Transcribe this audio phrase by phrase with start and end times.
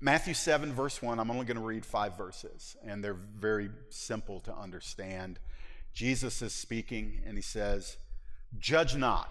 [0.00, 4.40] Matthew 7, verse 1, I'm only going to read five verses, and they're very simple
[4.40, 5.38] to understand.
[5.94, 7.96] Jesus is speaking, and he says,
[8.58, 9.30] Judge not,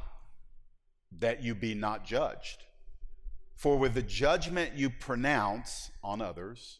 [1.20, 2.63] that you be not judged.
[3.55, 6.80] For with the judgment you pronounce on others,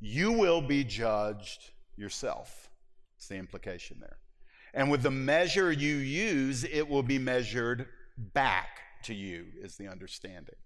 [0.00, 2.70] you will be judged yourself.
[3.16, 4.18] It's the implication there.
[4.72, 8.68] And with the measure you use, it will be measured back
[9.04, 10.56] to you, is the understanding.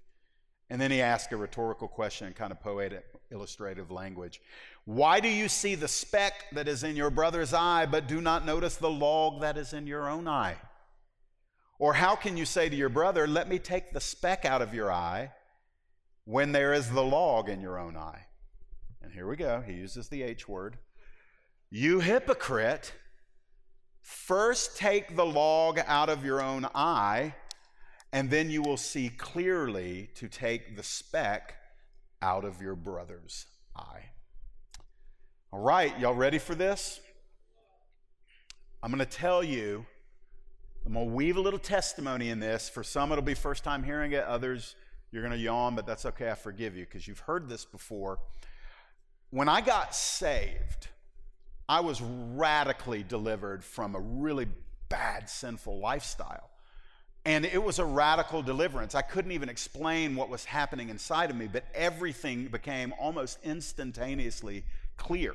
[0.71, 4.41] And then he asks a rhetorical question in kind of poetic, illustrative language.
[4.85, 8.47] Why do you see the speck that is in your brother's eye, but do not
[8.47, 10.57] notice the log that is in your own eye?
[11.81, 14.73] Or how can you say to your brother, Let me take the speck out of
[14.73, 15.33] your eye,
[16.25, 18.27] when there is the log in your own eye?
[19.03, 19.63] And here we go.
[19.67, 20.77] He uses the H word.
[21.69, 22.93] You hypocrite,
[24.03, 27.35] first take the log out of your own eye,
[28.13, 31.55] and then you will see clearly to take the speck
[32.23, 34.11] out of your brother's eye.
[35.53, 37.01] All right, y'all ready for this?
[38.83, 39.85] I'm going to tell you,
[40.87, 42.69] I'm going to weave a little testimony in this.
[42.69, 44.25] For some, it'll be first time hearing it.
[44.25, 44.75] Others,
[45.13, 46.31] you're going to yawn, but that's okay.
[46.31, 48.19] I forgive you because you've heard this before.
[49.31, 50.89] When I got saved,
[51.69, 54.49] I was radically delivered from a really
[54.89, 56.50] bad, sinful lifestyle.
[57.25, 58.95] And it was a radical deliverance.
[58.95, 64.65] I couldn't even explain what was happening inside of me, but everything became almost instantaneously
[64.97, 65.35] clear.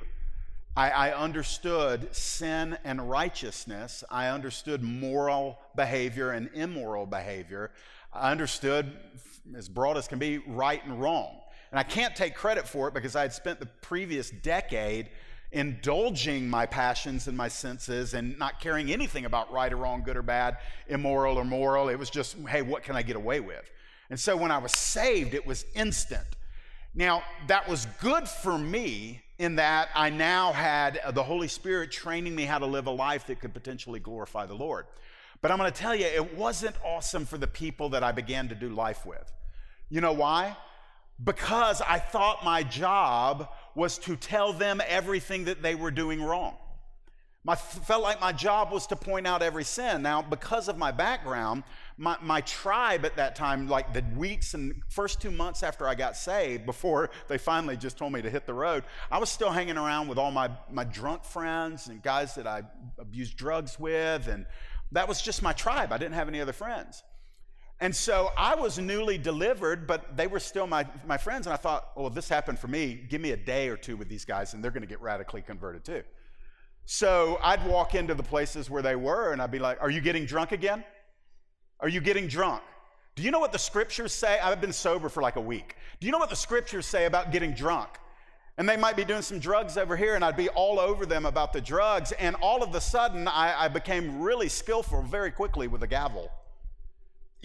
[0.76, 4.04] I, I, understood sin and righteousness.
[4.12, 7.72] I understood moral behavior and immoral behavior.
[8.12, 8.92] I understood,
[9.56, 11.38] as broad as can be, right and wrong.
[11.72, 15.10] And I can't take credit for it because I had spent the previous decade
[15.56, 20.18] indulging my passions and my senses and not caring anything about right or wrong, good
[20.18, 20.58] or bad,
[20.90, 21.88] immoral or moral.
[21.88, 23.72] It was just, hey, what can I get away with?
[24.10, 26.28] And so when I was saved, it was instant.
[26.94, 32.36] Now, that was good for me in that I now had the Holy Spirit training
[32.36, 34.88] me how to live a life that could potentially glorify the Lord.
[35.42, 38.50] But I'm going to tell you, it wasn't awesome for the people that I began
[38.50, 39.32] to do life with.
[39.90, 40.58] You know why?
[41.24, 46.56] Because I thought my job was to tell them everything that they were doing wrong.
[47.48, 50.02] I felt like my job was to point out every sin.
[50.02, 51.64] Now, because of my background,
[51.96, 55.94] my, my tribe at that time, like the weeks and first two months after I
[55.94, 59.52] got saved, before they finally just told me to hit the road, I was still
[59.52, 62.64] hanging around with all my, my drunk friends and guys that I
[62.98, 64.28] abused drugs with.
[64.28, 64.48] And
[64.92, 65.94] that was just my tribe.
[65.94, 67.04] I didn't have any other friends.
[67.82, 71.46] And so I was newly delivered, but they were still my, my friends.
[71.46, 74.08] And I thought, well, this happened for me, give me a day or two with
[74.08, 76.04] these guys, and they're going to get radically converted too.
[76.86, 80.02] So I'd walk into the places where they were, and I'd be like, Are you
[80.02, 80.84] getting drunk again?
[81.82, 82.64] Are you getting drunk?
[83.16, 84.40] Do you know what the scriptures say?
[84.40, 85.76] I've been sober for like a week.
[86.00, 87.90] Do you know what the scriptures say about getting drunk?
[88.58, 91.26] And they might be doing some drugs over here, and I'd be all over them
[91.26, 92.14] about the drugs.
[92.14, 96.32] And all of a sudden, I, I became really skillful very quickly with a gavel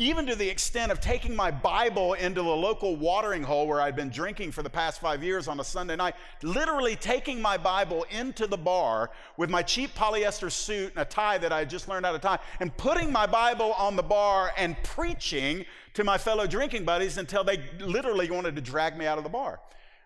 [0.01, 3.95] even to the extent of taking my Bible into the local watering hole where I'd
[3.95, 8.07] been drinking for the past five years on a Sunday night, literally taking my Bible
[8.09, 11.87] into the bar with my cheap polyester suit and a tie that I had just
[11.87, 16.17] learned how to tie, and putting my Bible on the bar and preaching to my
[16.17, 19.61] fellow drinking buddies until they literally wanted to drag me out of the bar.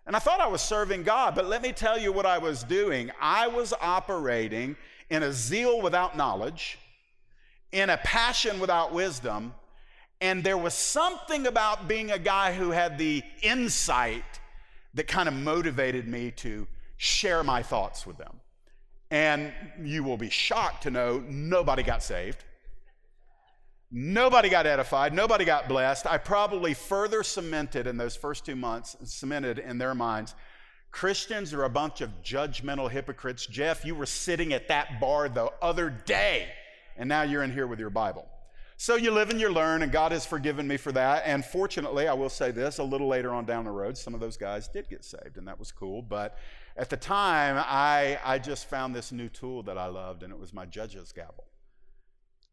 [0.09, 2.65] And I thought I was serving God, but let me tell you what I was
[2.65, 3.13] doing.
[3.21, 4.75] I was operating
[5.09, 6.81] in a zeal without knowledge,
[7.71, 9.55] in a passion without wisdom
[10.25, 14.25] and there was something about being a guy who had the insight
[14.95, 18.41] that kind of motivated me to share my thoughts with them.
[19.11, 19.53] And
[19.83, 22.43] you will be shocked to know nobody got saved.
[23.91, 25.13] Nobody got edified.
[25.13, 26.07] Nobody got blessed.
[26.07, 30.35] I probably further cemented in those first two months, cemented in their minds,
[30.91, 33.45] Christians are a bunch of judgmental hypocrites.
[33.45, 36.49] Jeff, you were sitting at that bar the other day,
[36.97, 38.27] and now you're in here with your Bible.
[38.77, 41.23] So you live and you learn, and God has forgiven me for that.
[41.25, 44.21] And fortunately, I will say this a little later on down the road, some of
[44.21, 46.03] those guys did get saved, and that was cool.
[46.03, 46.37] But
[46.77, 50.39] at the time, I, I just found this new tool that I loved, and it
[50.39, 51.45] was my judge's gavel.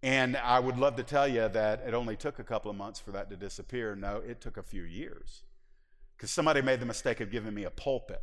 [0.03, 2.99] And I would love to tell you that it only took a couple of months
[2.99, 3.95] for that to disappear.
[3.95, 5.43] No, it took a few years.
[6.17, 8.21] Because somebody made the mistake of giving me a pulpit.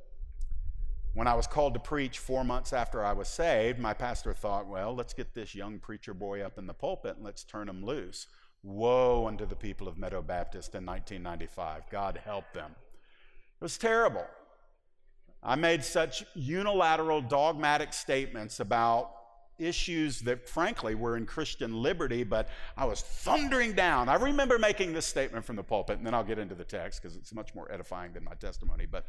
[1.15, 4.67] When I was called to preach four months after I was saved, my pastor thought,
[4.67, 7.85] well, let's get this young preacher boy up in the pulpit and let's turn him
[7.85, 8.27] loose.
[8.63, 11.91] Woe unto the people of Meadow Baptist in 1995.
[11.91, 12.73] God help them.
[13.61, 14.27] It was terrible.
[15.43, 19.13] I made such unilateral, dogmatic statements about
[19.59, 24.09] issues that, frankly, were in Christian liberty, but I was thundering down.
[24.09, 27.03] I remember making this statement from the pulpit, and then I'll get into the text
[27.03, 28.87] because it's much more edifying than my testimony.
[28.87, 29.07] But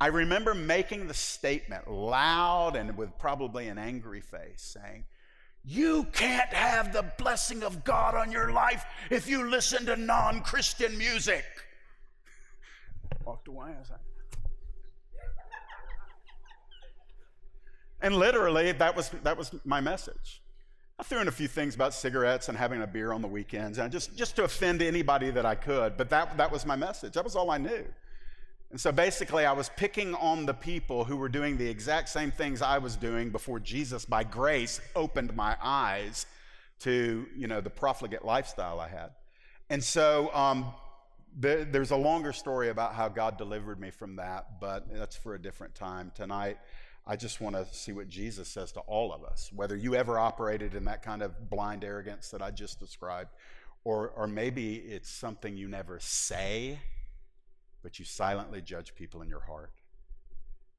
[0.00, 5.04] I remember making the statement loud and with probably an angry face, saying,
[5.64, 10.42] You can't have the blessing of God on your life if you listen to non
[10.42, 11.44] Christian music.
[13.24, 13.70] Walked away.
[13.74, 14.00] I was like,
[18.02, 20.42] And literally, that was, that was my message.
[20.98, 23.78] I threw in a few things about cigarettes and having a beer on the weekends,
[23.78, 27.14] and just, just to offend anybody that I could, but that, that was my message.
[27.14, 27.84] That was all I knew.
[28.70, 32.32] And so basically, I was picking on the people who were doing the exact same
[32.32, 36.26] things I was doing before Jesus, by grace, opened my eyes
[36.80, 39.10] to you know the profligate lifestyle I had.
[39.70, 40.72] And so um,
[41.38, 45.34] the, there's a longer story about how God delivered me from that, but that's for
[45.34, 46.12] a different time.
[46.14, 46.58] Tonight,
[47.06, 50.18] I just want to see what Jesus says to all of us, whether you ever
[50.18, 53.30] operated in that kind of blind arrogance that I just described,
[53.84, 56.78] or, or maybe it's something you never say,
[57.82, 59.72] but you silently judge people in your heart,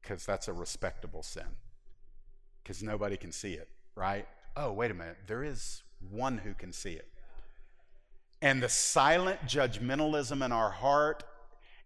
[0.01, 1.57] because that's a respectable sin,
[2.63, 4.27] because nobody can see it, right?
[4.55, 7.07] Oh, wait a minute, there is one who can see it.
[8.41, 11.23] And the silent judgmentalism in our heart,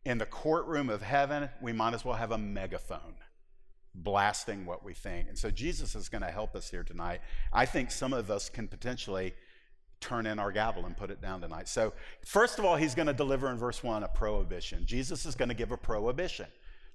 [0.03, 3.15] in the courtroom of heaven, we might as well have a megaphone
[3.93, 5.27] blasting what we think.
[5.27, 7.21] And so Jesus is going to help us here tonight.
[7.51, 9.33] I think some of us can potentially
[10.01, 11.69] turn in our gavel and put it down tonight.
[11.69, 11.93] So,
[12.25, 14.85] first of all, he's going to deliver in verse 1 a prohibition.
[14.85, 16.47] Jesus is going to give a prohibition.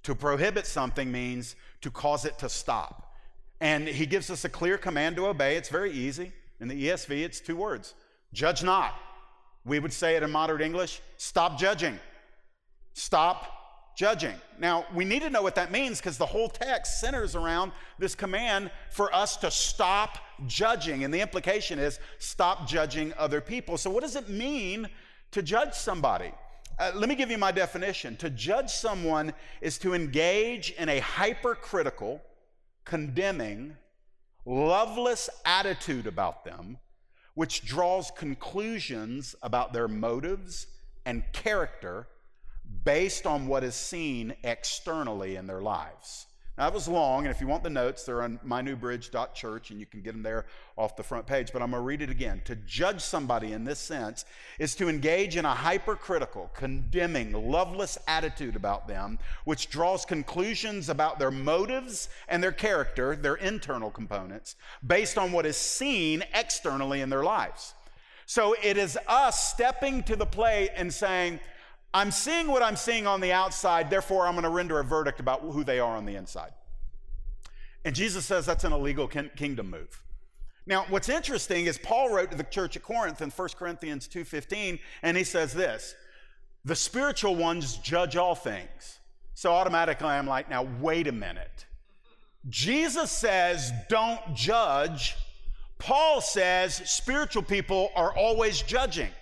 [0.03, 3.14] To prohibit something means to cause it to stop.
[3.61, 5.56] And he gives us a clear command to obey.
[5.56, 6.32] It's very easy.
[6.61, 7.94] In the ESV, it's two words
[8.32, 8.94] judge not.
[9.64, 11.99] We would say it in modern English stop judging.
[12.93, 13.56] Stop
[13.96, 14.34] judging.
[14.58, 18.14] Now, we need to know what that means because the whole text centers around this
[18.14, 21.02] command for us to stop judging.
[21.02, 23.78] And the implication is stop judging other people.
[23.78, 24.88] So, what does it mean
[25.32, 26.31] to judge somebody?
[26.78, 28.16] Uh, let me give you my definition.
[28.19, 29.32] To judge someone
[29.62, 32.20] is to engage in a hypercritical,
[32.84, 33.78] condemning,
[34.44, 36.76] loveless attitude about them,
[37.34, 40.66] which draws conclusions about their motives
[41.06, 42.08] and character
[42.84, 46.26] based on what is seen externally in their lives.
[46.56, 49.84] Now, that was long, and if you want the notes, they're on mynewbridge.church, and you
[49.84, 50.46] can get them there
[50.78, 51.52] off the front page.
[51.52, 52.40] But I'm going to read it again.
[52.46, 54.24] To judge somebody in this sense
[54.58, 61.19] is to engage in a hypercritical, condemning, loveless attitude about them, which draws conclusions about
[61.19, 67.10] their motives and their character, their internal components, based on what is seen externally in
[67.10, 67.74] their lives.
[68.24, 71.38] So it is us stepping to the plate and saying,
[71.96, 75.19] I'm seeing what I'm seeing on the outside, therefore I'm going to render a verdict
[75.19, 76.52] about who they are on the inside.
[77.87, 80.02] And Jesus says that's an illegal kingdom move.
[80.66, 84.78] Now, what's interesting is Paul wrote to the church at Corinth in 1 Corinthians 2:15
[85.00, 85.94] and he says this,
[86.66, 88.98] "The spiritual ones judge all things."
[89.32, 91.64] So automatically I'm like, "Now wait a minute.
[92.46, 95.16] Jesus says don't judge.
[95.78, 99.12] Paul says spiritual people are always judging.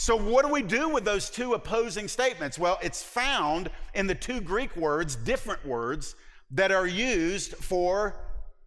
[0.00, 2.56] So, what do we do with those two opposing statements?
[2.56, 6.14] Well, it's found in the two Greek words, different words,
[6.52, 8.14] that are used for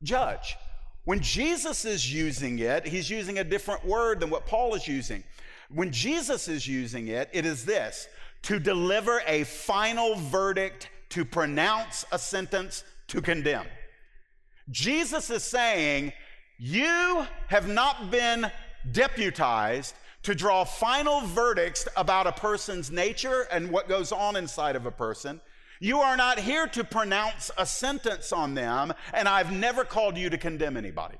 [0.03, 0.57] judge.
[1.05, 5.23] When Jesus is using it, he's using a different word than what Paul is using.
[5.69, 8.09] When Jesus is using it, it is this
[8.41, 13.67] to deliver a final verdict, to pronounce a sentence, to condemn.
[14.69, 16.11] Jesus is saying,
[16.59, 18.51] You have not been
[18.91, 24.85] deputized to draw final verdicts about a person's nature and what goes on inside of
[24.85, 25.41] a person.
[25.79, 30.29] You are not here to pronounce a sentence on them, and I've never called you
[30.29, 31.17] to condemn anybody.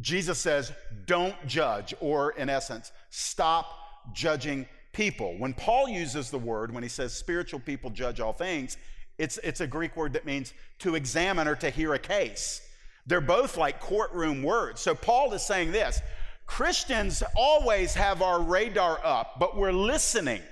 [0.00, 0.72] Jesus says,
[1.06, 3.66] don't judge, or in essence, stop
[4.12, 5.36] judging people.
[5.38, 8.78] When Paul uses the word, when he says spiritual people judge all things,
[9.18, 12.62] it's, it's a Greek word that means to examine or to hear a case.
[13.06, 14.80] They're both like courtroom words.
[14.80, 16.00] So Paul is saying this
[16.46, 20.42] Christians always have our radar up, but we're listening,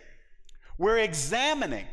[0.79, 1.87] we're examining.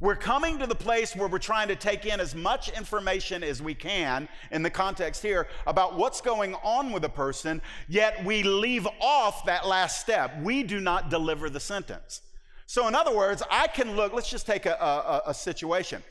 [0.00, 3.60] We're coming to the place where we're trying to take in as much information as
[3.60, 8.44] we can in the context here about what's going on with a person, yet we
[8.44, 10.40] leave off that last step.
[10.40, 12.22] We do not deliver the sentence.
[12.66, 16.02] So, in other words, I can look, let's just take a, a, a situation.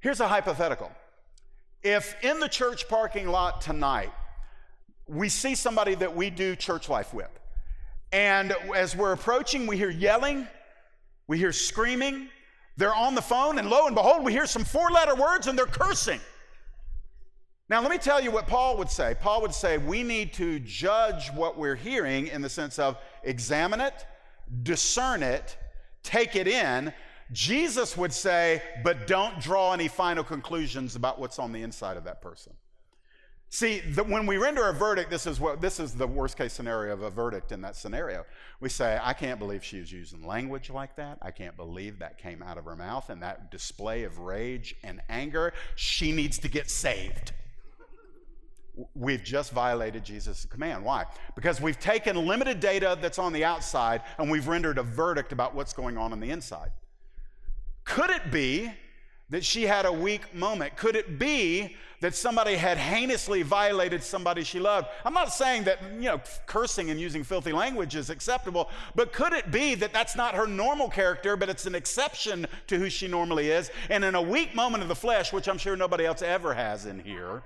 [0.00, 0.90] Here's a hypothetical.
[1.82, 4.10] If in the church parking lot tonight,
[5.08, 7.30] we see somebody that we do church life with.
[8.12, 10.46] And as we're approaching, we hear yelling,
[11.26, 12.28] we hear screaming.
[12.76, 15.58] They're on the phone, and lo and behold, we hear some four letter words and
[15.58, 16.20] they're cursing.
[17.68, 19.14] Now, let me tell you what Paul would say.
[19.20, 23.80] Paul would say we need to judge what we're hearing in the sense of examine
[23.80, 24.06] it,
[24.62, 25.58] discern it,
[26.02, 26.94] take it in.
[27.30, 32.04] Jesus would say, but don't draw any final conclusions about what's on the inside of
[32.04, 32.54] that person.
[33.50, 36.52] See, the, when we render a verdict, this is what this is the worst case
[36.52, 38.26] scenario of a verdict in that scenario.
[38.60, 41.18] We say, I can't believe she was using language like that.
[41.22, 45.00] I can't believe that came out of her mouth and that display of rage and
[45.08, 45.54] anger.
[45.76, 47.32] She needs to get saved.
[48.94, 50.84] We've just violated Jesus' command.
[50.84, 51.06] Why?
[51.34, 55.54] Because we've taken limited data that's on the outside and we've rendered a verdict about
[55.54, 56.70] what's going on on the inside.
[57.84, 58.70] Could it be
[59.30, 60.76] that she had a weak moment?
[60.76, 64.88] Could it be that somebody had heinously violated somebody she loved?
[65.04, 69.32] I'm not saying that, you know, cursing and using filthy language is acceptable, but could
[69.32, 73.08] it be that that's not her normal character, but it's an exception to who she
[73.08, 73.70] normally is?
[73.90, 76.86] And in a weak moment of the flesh, which I'm sure nobody else ever has
[76.86, 77.42] in here,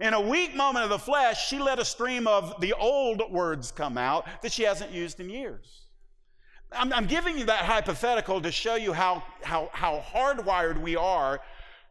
[0.00, 3.72] in a weak moment of the flesh, she let a stream of the old words
[3.72, 5.82] come out that she hasn't used in years.
[6.70, 11.40] I'm, I'm, giving you that hypothetical to show you how, how, how hardwired we are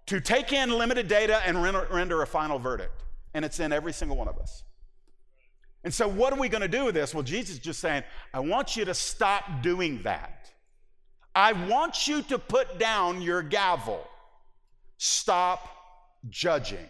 [0.08, 3.04] to take in limited data and render, a final verdict.
[3.34, 4.64] And it's in every single one of us.
[5.84, 7.14] And so, what are we going to do with this?
[7.14, 10.52] Well, Jesus is just saying, I want you to stop doing that.
[11.36, 14.06] I want you to put down your gavel.
[14.98, 15.70] Stop
[16.30, 16.88] judging.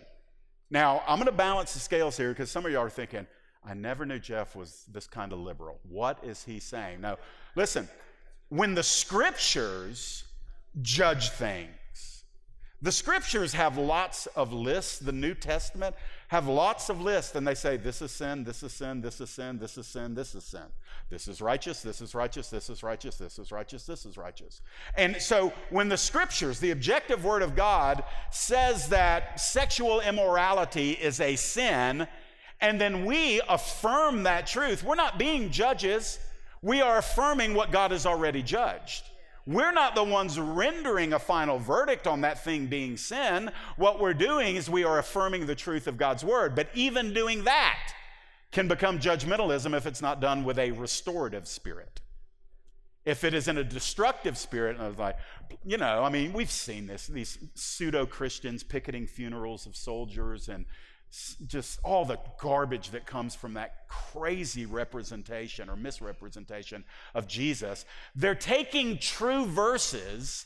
[0.69, 3.27] Now, I'm going to balance the scales here because some of you are thinking,
[3.65, 5.79] I never knew Jeff was this kind of liberal.
[5.83, 7.01] What is he saying?
[7.01, 7.17] No,
[7.57, 7.89] Listen,
[8.49, 10.23] when the scriptures
[10.83, 11.71] judge things,
[12.81, 14.99] the scriptures have lots of lists.
[14.99, 15.95] The New Testament
[16.27, 19.31] have lots of lists, and they say, This is sin, this is sin, this is
[19.31, 20.65] sin, this is sin, this is sin.
[21.09, 24.61] This is righteous, this is righteous, this is righteous, this is righteous, this is righteous.
[24.95, 31.19] And so when the scriptures, the objective word of God, says that sexual immorality is
[31.19, 32.07] a sin,
[32.61, 36.19] and then we affirm that truth, we're not being judges.
[36.61, 39.03] We are affirming what God has already judged.
[39.47, 43.49] We're not the ones rendering a final verdict on that thing being sin.
[43.77, 46.53] What we're doing is we are affirming the truth of God's word.
[46.53, 47.93] But even doing that
[48.51, 52.01] can become judgmentalism if it's not done with a restorative spirit.
[53.05, 55.15] If it is in a destructive spirit, and I was like,
[55.63, 60.65] you know, I mean, we've seen this, these pseudo Christians picketing funerals of soldiers and
[61.47, 66.83] just all the garbage that comes from that crazy representation or misrepresentation
[67.15, 67.85] of Jesus.
[68.15, 70.45] They're taking true verses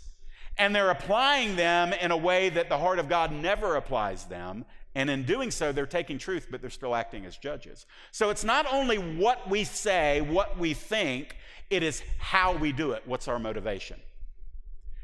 [0.57, 4.65] and they're applying them in a way that the heart of God never applies them.
[4.93, 7.85] And in doing so, they're taking truth, but they're still acting as judges.
[8.11, 11.37] So it's not only what we say, what we think,
[11.69, 13.03] it is how we do it.
[13.05, 13.99] What's our motivation?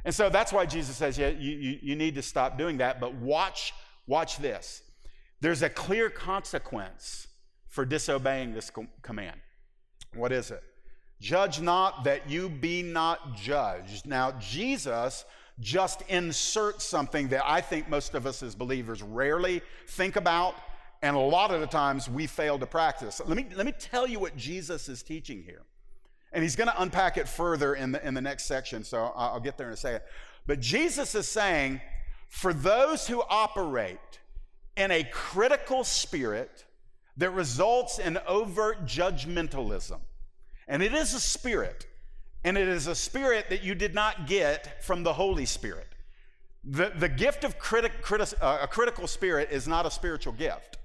[0.03, 2.99] And so that's why Jesus says, yeah, you, you, you need to stop doing that,
[2.99, 3.73] but watch,
[4.05, 4.81] watch this.
[5.39, 7.27] There's a clear consequence
[7.67, 9.39] for disobeying this command.
[10.13, 10.63] What is it?
[11.19, 14.05] Judge not that you be not judged.
[14.05, 15.25] Now, Jesus
[15.59, 20.55] just inserts something that I think most of us as believers rarely think about,
[21.01, 23.21] and a lot of the times we fail to practice.
[23.25, 25.63] Let me, let me tell you what Jesus is teaching here.
[26.33, 29.39] And he's going to unpack it further in the, in the next section, so I'll
[29.39, 30.01] get there in a second.
[30.45, 31.81] But Jesus is saying,
[32.29, 34.19] for those who operate
[34.77, 36.65] in a critical spirit
[37.17, 39.99] that results in overt judgmentalism.
[40.67, 41.87] And it is a spirit,
[42.43, 45.87] and it is a spirit that you did not get from the Holy Spirit.
[46.63, 50.77] The, the gift of critic, uh, a critical spirit is not a spiritual gift.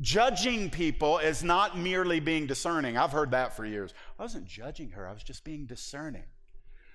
[0.00, 2.96] Judging people is not merely being discerning.
[2.96, 3.94] I've heard that for years.
[4.18, 6.24] I wasn't judging her, I was just being discerning.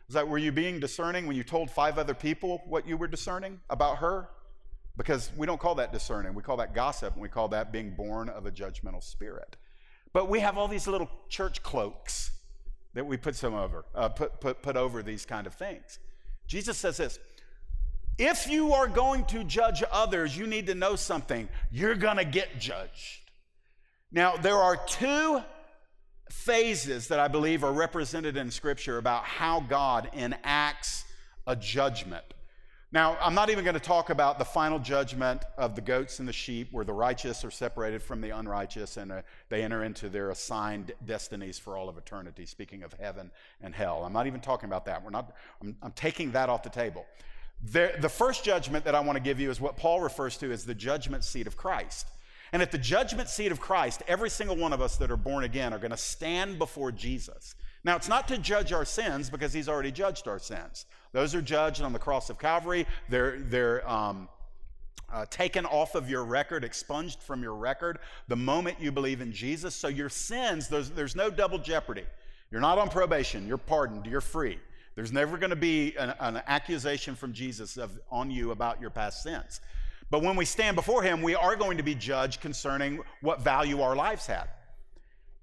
[0.07, 3.07] Was that were you being discerning when you told five other people what you were
[3.07, 4.29] discerning about her?
[4.97, 6.33] Because we don't call that discerning.
[6.33, 9.57] We call that gossip, and we call that being born of a judgmental spirit.
[10.13, 12.31] But we have all these little church cloaks
[12.93, 15.99] that we put some over, uh, put, put, put over these kind of things.
[16.47, 17.19] Jesus says this
[18.17, 21.49] if you are going to judge others, you need to know something.
[21.71, 23.31] You're going to get judged.
[24.11, 25.41] Now, there are two
[26.31, 31.03] phases that I believe are represented in Scripture about how God enacts
[31.45, 32.23] a judgment.
[32.95, 36.27] Now, I'm not even going to talk about the final judgment of the goats and
[36.29, 40.07] the sheep, where the righteous are separated from the unrighteous and uh, they enter into
[40.07, 44.05] their assigned destinies for all of eternity, speaking of heaven and hell.
[44.05, 45.03] I'm not even talking about that.
[45.03, 47.05] We're not, I'm, I'm taking that off the table.
[47.61, 50.49] There, the first judgment that I want to give you is what Paul refers to
[50.53, 52.07] as the judgment seat of Christ.
[52.53, 55.43] And at the judgment seat of Christ, every single one of us that are born
[55.43, 57.55] again are going to stand before Jesus.
[57.85, 60.87] Now, it's not to judge our sins because he's already judged our sins.
[61.13, 62.87] Those are judged on the cross of Calvary.
[63.09, 64.27] They're, they're, um,
[65.13, 69.31] uh, taken off of your record, expunged from your record the moment you believe in
[69.31, 69.75] Jesus.
[69.75, 72.03] So your sins, there's, there's no double jeopardy.
[72.51, 74.57] You're not on probation, you're pardoned, you're free.
[74.95, 78.89] There's never going to be an, an accusation from Jesus of, on you about your
[78.89, 79.61] past sins.
[80.09, 83.81] But when we stand before Him, we are going to be judged concerning what value
[83.81, 84.47] our lives had.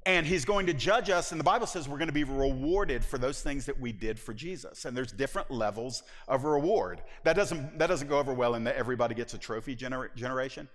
[0.05, 3.05] And he's going to judge us, and the Bible says we're going to be rewarded
[3.05, 4.85] for those things that we did for Jesus.
[4.85, 7.03] And there's different levels of reward.
[7.23, 10.69] That doesn't, that doesn't go over well in the everybody gets a trophy gener- generation.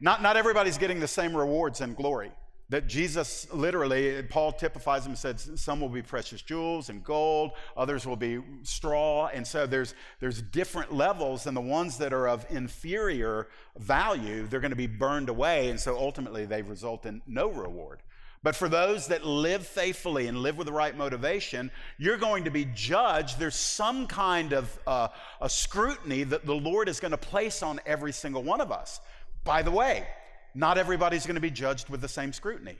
[0.00, 2.30] Not, not everybody's getting the same rewards and glory.
[2.68, 7.50] That Jesus literally, Paul typifies them and said, some will be precious jewels and gold,
[7.76, 9.26] others will be straw.
[9.34, 14.60] And so there's, there's different levels, and the ones that are of inferior value, they're
[14.60, 15.70] going to be burned away.
[15.70, 17.98] And so ultimately they result in no reward.
[18.42, 22.50] But for those that live faithfully and live with the right motivation, you're going to
[22.50, 23.38] be judged.
[23.38, 25.08] There's some kind of uh,
[25.42, 29.00] a scrutiny that the Lord is going to place on every single one of us.
[29.44, 30.06] By the way,
[30.54, 32.78] not everybody's going to be judged with the same scrutiny.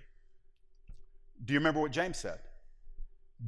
[1.44, 2.38] Do you remember what James said?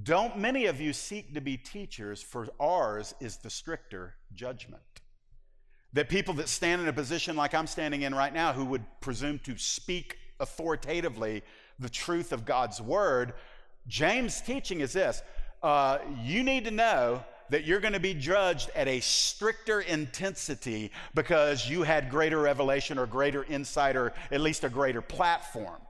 [0.02, 4.82] Don't many of you seek to be teachers, for ours is the stricter judgment.
[5.94, 8.84] That people that stand in a position like I'm standing in right now, who would
[9.00, 11.42] presume to speak authoritatively
[11.82, 13.34] the truth of God's word,
[13.86, 15.22] James' teaching is this
[15.62, 20.90] uh, you need to know that you're going to be judged at a stricter intensity
[21.14, 25.80] because you had greater revelation or greater insight or at least a greater platform.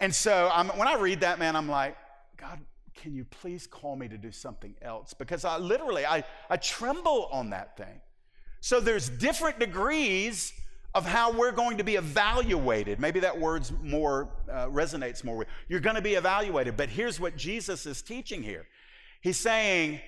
[0.00, 1.96] And so I'm, when I read that, man, I'm like,
[2.36, 2.58] God,
[2.96, 5.14] can you please call me to do something else?
[5.14, 8.00] Because I literally, I, I tremble on that thing.
[8.60, 10.52] So there's different degrees
[10.94, 12.98] of how we're going to be evaluated.
[12.98, 15.48] Maybe that word's more uh, resonates more with.
[15.68, 18.66] You're going to be evaluated, but here's what Jesus is teaching here.
[19.20, 20.00] He's saying,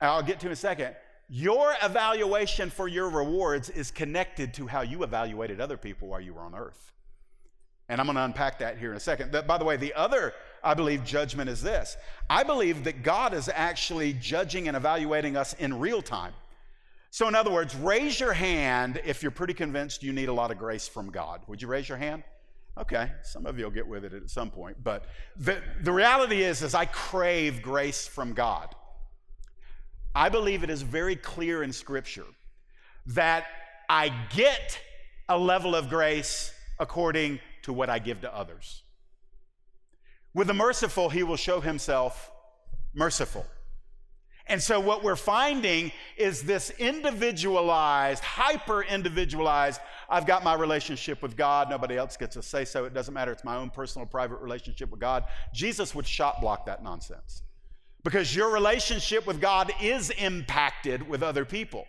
[0.00, 0.94] I'll get to in a second.
[1.28, 6.34] Your evaluation for your rewards is connected to how you evaluated other people while you
[6.34, 6.92] were on earth.
[7.88, 9.32] And I'm going to unpack that here in a second.
[9.32, 11.96] But By the way, the other, I believe, judgment is this
[12.28, 16.32] I believe that God is actually judging and evaluating us in real time.
[17.10, 20.50] So, in other words, raise your hand if you're pretty convinced you need a lot
[20.50, 21.40] of grace from God.
[21.46, 22.24] Would you raise your hand?
[22.78, 24.76] Okay, some of you will get with it at some point.
[24.82, 28.74] But the, the reality is, is I crave grace from God.
[30.14, 32.26] I believe it is very clear in Scripture
[33.06, 33.46] that
[33.88, 34.78] I get
[35.28, 38.82] a level of grace according to what I give to others.
[40.34, 42.30] With the merciful, he will show himself
[42.94, 43.46] merciful.
[44.48, 51.36] And so, what we're finding is this individualized, hyper individualized, I've got my relationship with
[51.36, 54.40] God, nobody else gets to say so, it doesn't matter, it's my own personal, private
[54.40, 55.24] relationship with God.
[55.52, 57.42] Jesus would shot block that nonsense
[58.04, 61.84] because your relationship with God is impacted with other people.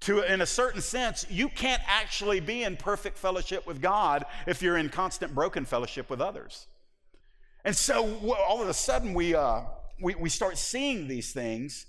[0.00, 4.62] To, in a certain sense, you can't actually be in perfect fellowship with God if
[4.62, 6.66] you're in constant broken fellowship with others.
[7.64, 8.18] And so,
[8.48, 9.60] all of a sudden, we, uh,
[10.02, 11.86] we, we start seeing these things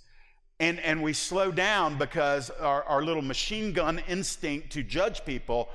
[0.61, 5.69] and, and we slow down because our, our little machine gun instinct to judge people,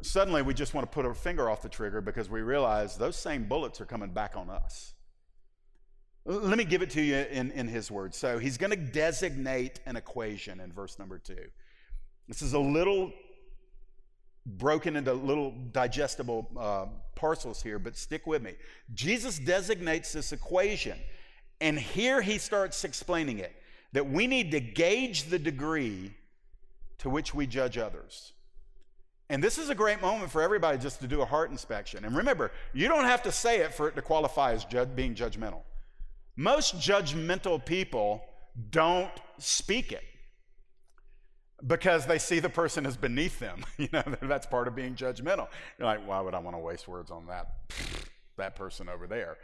[0.00, 3.16] suddenly we just want to put our finger off the trigger because we realize those
[3.16, 4.94] same bullets are coming back on us.
[6.24, 8.16] Let me give it to you in, in his words.
[8.16, 11.46] So he's going to designate an equation in verse number two.
[12.28, 13.12] This is a little
[14.46, 18.52] broken into little digestible uh, parcels here, but stick with me.
[18.94, 20.96] Jesus designates this equation,
[21.60, 23.52] and here he starts explaining it
[23.92, 26.12] that we need to gauge the degree
[26.98, 28.32] to which we judge others.
[29.30, 32.04] And this is a great moment for everybody just to do a heart inspection.
[32.04, 35.62] And remember, you don't have to say it for it to qualify as being judgmental.
[36.36, 38.22] Most judgmental people
[38.70, 40.02] don't speak it
[41.66, 43.64] because they see the person as beneath them.
[43.78, 45.48] You know, that's part of being judgmental.
[45.78, 47.52] You're like, why would I want to waste words on that
[48.36, 49.36] that person over there?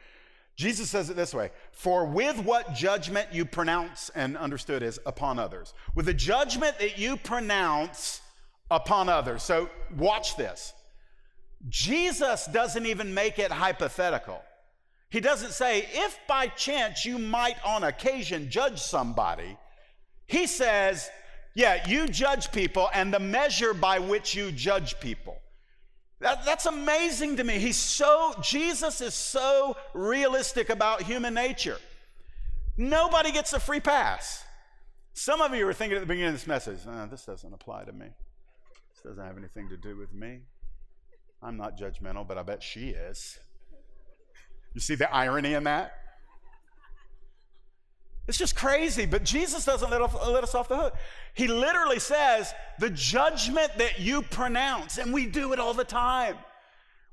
[0.56, 5.38] Jesus says it this way For with what judgment you pronounce, and understood is upon
[5.38, 8.20] others, with the judgment that you pronounce
[8.70, 9.42] upon others.
[9.42, 10.72] So watch this.
[11.68, 14.42] Jesus doesn't even make it hypothetical.
[15.10, 19.56] He doesn't say, if by chance you might on occasion judge somebody,
[20.26, 21.08] he says,
[21.54, 25.36] yeah, you judge people and the measure by which you judge people.
[26.24, 27.58] That, that's amazing to me.
[27.58, 31.76] He's so, Jesus is so realistic about human nature.
[32.78, 34.42] Nobody gets a free pass.
[35.12, 37.84] Some of you were thinking at the beginning of this message, oh, this doesn't apply
[37.84, 38.06] to me.
[38.94, 40.38] This doesn't have anything to do with me.
[41.42, 43.38] I'm not judgmental, but I bet she is.
[44.72, 45.92] You see the irony in that?
[48.26, 50.96] It's just crazy, but Jesus doesn't let, off, let, us off the hook.
[51.34, 56.36] He literally says, the judgment that you pronounce, and we do it all the time.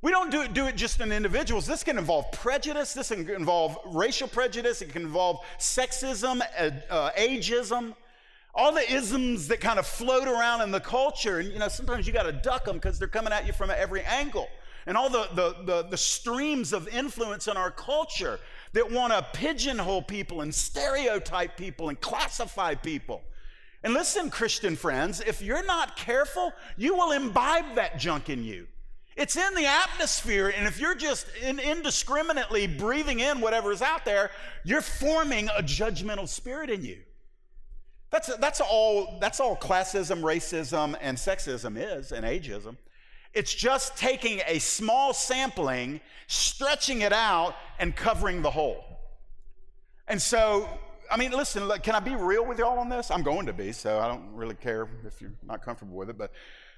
[0.02, 1.68] We don't do it, do it just in individuals.
[1.68, 6.42] This can involve prejudice, this can involve racial prejudice, it can involve sexism,
[6.90, 7.94] uh, ageism,
[8.56, 11.40] all the isms that kind of float around in the culture.
[11.40, 13.70] And you know, sometimes you got to duck them because they're coming at you from
[13.70, 14.48] every angle.
[14.88, 18.40] And all the, the, the, the streams of influence in our culture
[18.74, 23.22] that want to pigeonhole people and stereotype people and classify people.
[23.84, 28.68] And listen, Christian friends, if you're not careful, you will imbibe that junk in you.
[29.18, 34.32] It's in the atmosphere, and if you're just indiscriminately breathing in whatever is out there,
[34.64, 37.00] you're forming a judgmental spirit in you.
[38.10, 42.78] That's, that's, all, that's all classism, racism, and sexism is, and ageism.
[43.34, 48.84] It's just taking a small sampling, stretching it out, and covering the whole.
[50.08, 50.68] And so,
[51.10, 53.10] I mean, listen, can I be real with y'all on this?
[53.10, 56.18] I'm going to be, so I don't really care if you're not comfortable with it.
[56.18, 56.32] But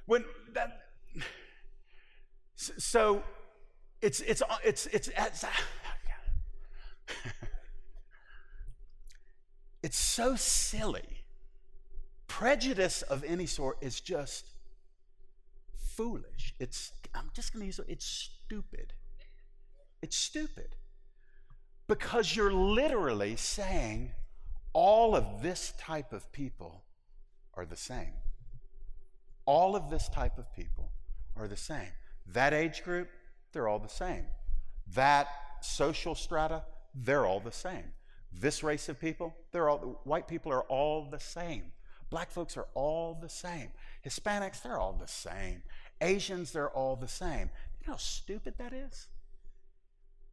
[0.05, 0.81] when that,
[2.55, 3.23] so
[4.01, 5.63] it's it's it's it's it's, ah,
[9.83, 11.25] it's so silly.
[12.27, 14.52] Prejudice of any sort is just
[15.95, 16.53] foolish.
[16.60, 18.93] It's, I'm just going to use it, it's stupid.
[20.01, 20.75] It's stupid.
[21.88, 24.12] Because you're literally saying
[24.73, 26.84] all of this type of people
[27.53, 28.13] are the same.
[29.45, 30.91] All of this type of people
[31.36, 31.91] are the same.
[32.27, 33.10] That age group,
[33.51, 34.25] they're all the same.
[34.93, 35.27] That
[35.62, 36.63] social strata,
[36.95, 37.93] they're all the same.
[38.32, 41.71] This race of people, they're all white people are all the same.
[42.10, 43.71] Black folks are all the same.
[44.06, 45.63] Hispanics, they're all the same.
[46.01, 47.49] Asians, they're all the same.
[47.82, 49.08] You know how stupid that is?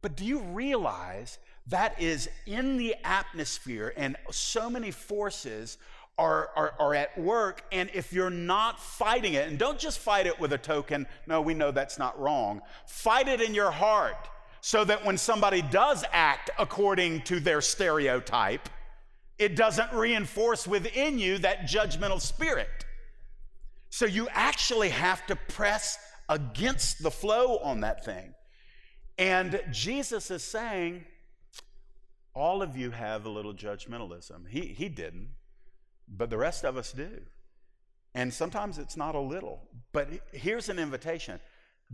[0.01, 5.77] But do you realize that is in the atmosphere and so many forces
[6.17, 7.63] are, are, are, at work.
[7.71, 11.41] And if you're not fighting it, and don't just fight it with a token, no,
[11.41, 12.61] we know that's not wrong.
[12.85, 14.29] Fight it in your heart
[14.61, 18.69] so that when somebody does act according to their stereotype,
[19.39, 22.85] it doesn't reinforce within you that judgmental spirit.
[23.91, 25.99] So you actually have to press
[26.29, 28.33] against the flow on that thing.
[29.17, 31.03] And Jesus is saying,
[32.33, 34.47] all of you have a little judgmentalism.
[34.47, 35.31] He, he didn't,
[36.07, 37.09] but the rest of us do.
[38.15, 39.67] And sometimes it's not a little.
[39.91, 41.39] But here's an invitation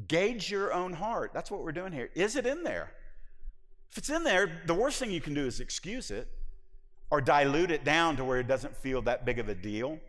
[0.07, 1.31] gauge your own heart.
[1.33, 2.12] That's what we're doing here.
[2.13, 2.91] Is it in there?
[3.91, 6.27] If it's in there, the worst thing you can do is excuse it
[7.10, 9.99] or dilute it down to where it doesn't feel that big of a deal.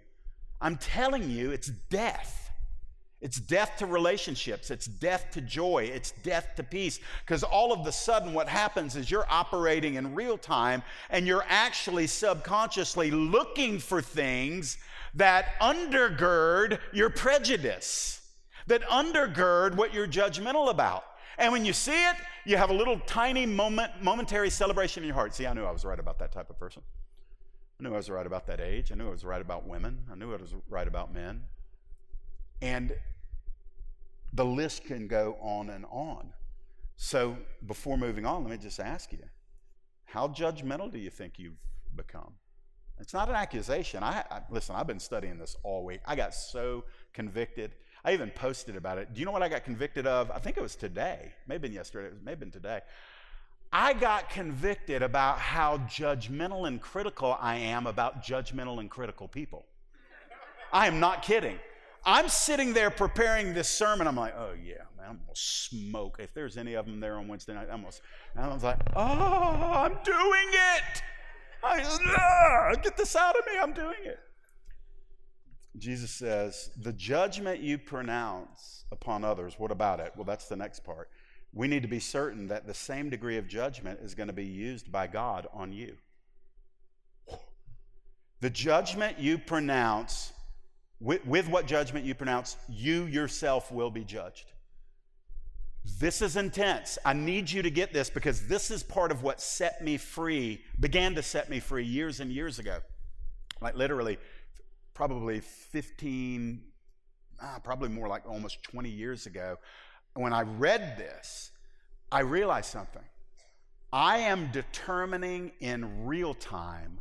[0.60, 2.50] I'm telling you, it's death.
[3.20, 4.70] It's death to relationships.
[4.70, 5.90] It's death to joy.
[5.92, 7.00] It's death to peace.
[7.24, 11.44] Because all of the sudden, what happens is you're operating in real time and you're
[11.48, 14.78] actually subconsciously looking for things
[15.14, 18.20] that undergird your prejudice,
[18.68, 21.04] that undergird what you're judgmental about.
[21.38, 25.14] And when you see it, you have a little tiny moment, momentary celebration in your
[25.14, 25.34] heart.
[25.34, 26.82] See, I knew I was right about that type of person.
[27.80, 28.90] I knew I was right about that age.
[28.90, 30.04] I knew I was right about women.
[30.10, 31.42] I knew I was right about men.
[32.60, 32.92] And
[34.32, 36.32] the list can go on and on.
[36.96, 39.22] So before moving on, let me just ask you
[40.06, 41.60] how judgmental do you think you've
[41.94, 42.32] become?
[42.98, 44.02] It's not an accusation.
[44.02, 44.74] I, I, listen.
[44.74, 46.00] I've been studying this all week.
[46.04, 47.76] I got so convicted.
[48.04, 49.14] I even posted about it.
[49.14, 50.32] Do you know what I got convicted of?
[50.32, 51.32] I think it was today.
[51.46, 52.08] Maybe yesterday.
[52.08, 52.80] It may have been today.
[53.72, 59.66] I got convicted about how judgmental and critical I am about judgmental and critical people.
[60.72, 61.58] I am not kidding.
[62.04, 64.06] I'm sitting there preparing this sermon.
[64.06, 66.16] I'm like, oh, yeah, man, I'm to smoke.
[66.18, 68.00] If there's any of them there on Wednesday night, I'm to.
[68.34, 71.02] And I was like, oh, I'm doing it.
[71.62, 73.58] I, get this out of me.
[73.60, 74.18] I'm doing it.
[75.76, 80.12] Jesus says, the judgment you pronounce upon others, what about it?
[80.16, 81.10] Well, that's the next part
[81.52, 84.44] we need to be certain that the same degree of judgment is going to be
[84.44, 85.96] used by God on you.
[88.40, 90.32] The judgment you pronounce,
[91.00, 94.52] with, with, what judgment you pronounce, you yourself will be judged.
[95.98, 96.98] This is intense.
[97.04, 100.62] I need you to get this because this is part of what set me free,
[100.78, 102.78] began to set me free years and years ago.
[103.60, 104.18] Like literally,
[104.94, 106.62] probably 15,
[107.42, 109.56] ah, probably more like almost 20 years ago
[110.14, 111.50] when I read this,
[112.10, 113.02] I realized something.
[113.92, 117.00] I am determining in real time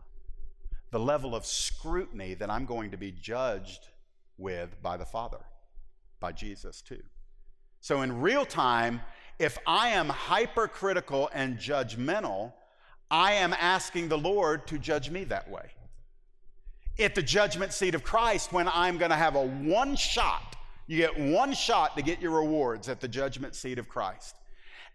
[0.91, 3.87] the level of scrutiny that I'm going to be judged
[4.37, 5.39] with by the Father,
[6.19, 7.03] by Jesus too.
[7.81, 9.01] So, in real time,
[9.39, 12.53] if I am hypercritical and judgmental,
[13.09, 15.71] I am asking the Lord to judge me that way.
[16.99, 20.56] At the judgment seat of Christ, when I'm going to have a one shot,
[20.87, 24.35] you get one shot to get your rewards at the judgment seat of Christ.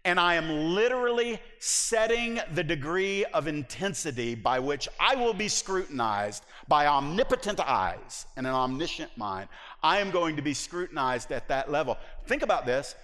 [0.05, 6.43] And I am literally setting the degree of intensity by which I will be scrutinized
[6.67, 9.47] by omnipotent eyes and an omniscient mind.
[9.81, 11.97] I am going to be scrutinized at that level.
[12.25, 12.95] Think about this.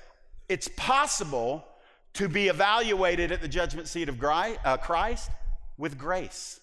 [0.49, 1.65] It's possible
[2.13, 5.32] to be evaluated at the judgment seat of uh, Christ
[5.78, 6.60] with grace.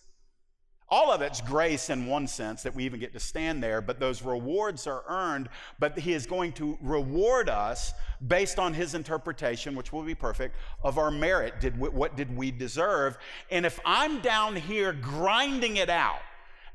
[0.88, 3.98] All of it's grace in one sense that we even get to stand there, but
[3.98, 5.48] those rewards are earned.
[5.80, 7.92] But He is going to reward us
[8.26, 11.60] based on His interpretation, which will be perfect, of our merit.
[11.60, 13.18] Did we, what did we deserve?
[13.50, 16.20] And if I'm down here grinding it out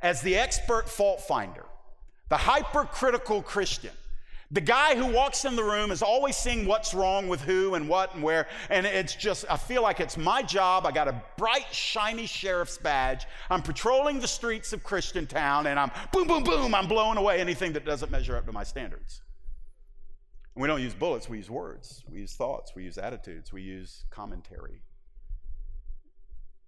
[0.01, 1.65] as the expert fault finder,
[2.27, 3.91] the hypercritical Christian,
[4.51, 7.87] the guy who walks in the room is always seeing what's wrong with who and
[7.87, 8.47] what and where.
[8.69, 10.85] And it's just, I feel like it's my job.
[10.85, 13.25] I got a bright, shiny sheriff's badge.
[13.49, 16.75] I'm patrolling the streets of Christian Town and I'm boom, boom, boom.
[16.75, 19.21] I'm blowing away anything that doesn't measure up to my standards.
[20.53, 23.61] And we don't use bullets, we use words, we use thoughts, we use attitudes, we
[23.61, 24.81] use commentary.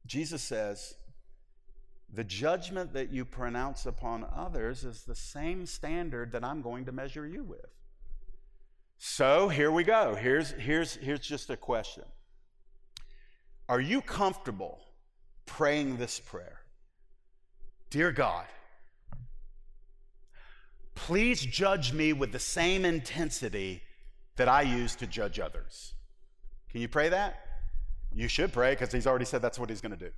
[0.06, 0.96] Jesus says,
[2.14, 6.92] the judgment that you pronounce upon others is the same standard that I'm going to
[6.92, 7.66] measure you with.
[9.00, 10.14] So here we go.
[10.16, 12.04] Here's, here's, here's just a question
[13.68, 14.80] Are you comfortable
[15.46, 16.60] praying this prayer?
[17.90, 18.46] Dear God,
[20.94, 23.82] please judge me with the same intensity
[24.36, 25.94] that I use to judge others.
[26.72, 27.40] Can you pray that?
[28.14, 30.12] You should pray because he's already said that's what he's going to do.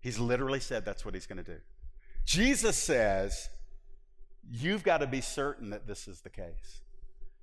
[0.00, 1.58] He's literally said that's what he's going to do.
[2.24, 3.48] Jesus says,
[4.50, 6.80] You've got to be certain that this is the case.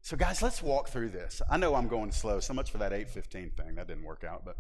[0.02, 1.41] So, guys, let's walk through this.
[1.50, 2.39] I know I'm going slow.
[2.39, 3.76] So much for that 815 thing.
[3.76, 4.58] That didn't work out, but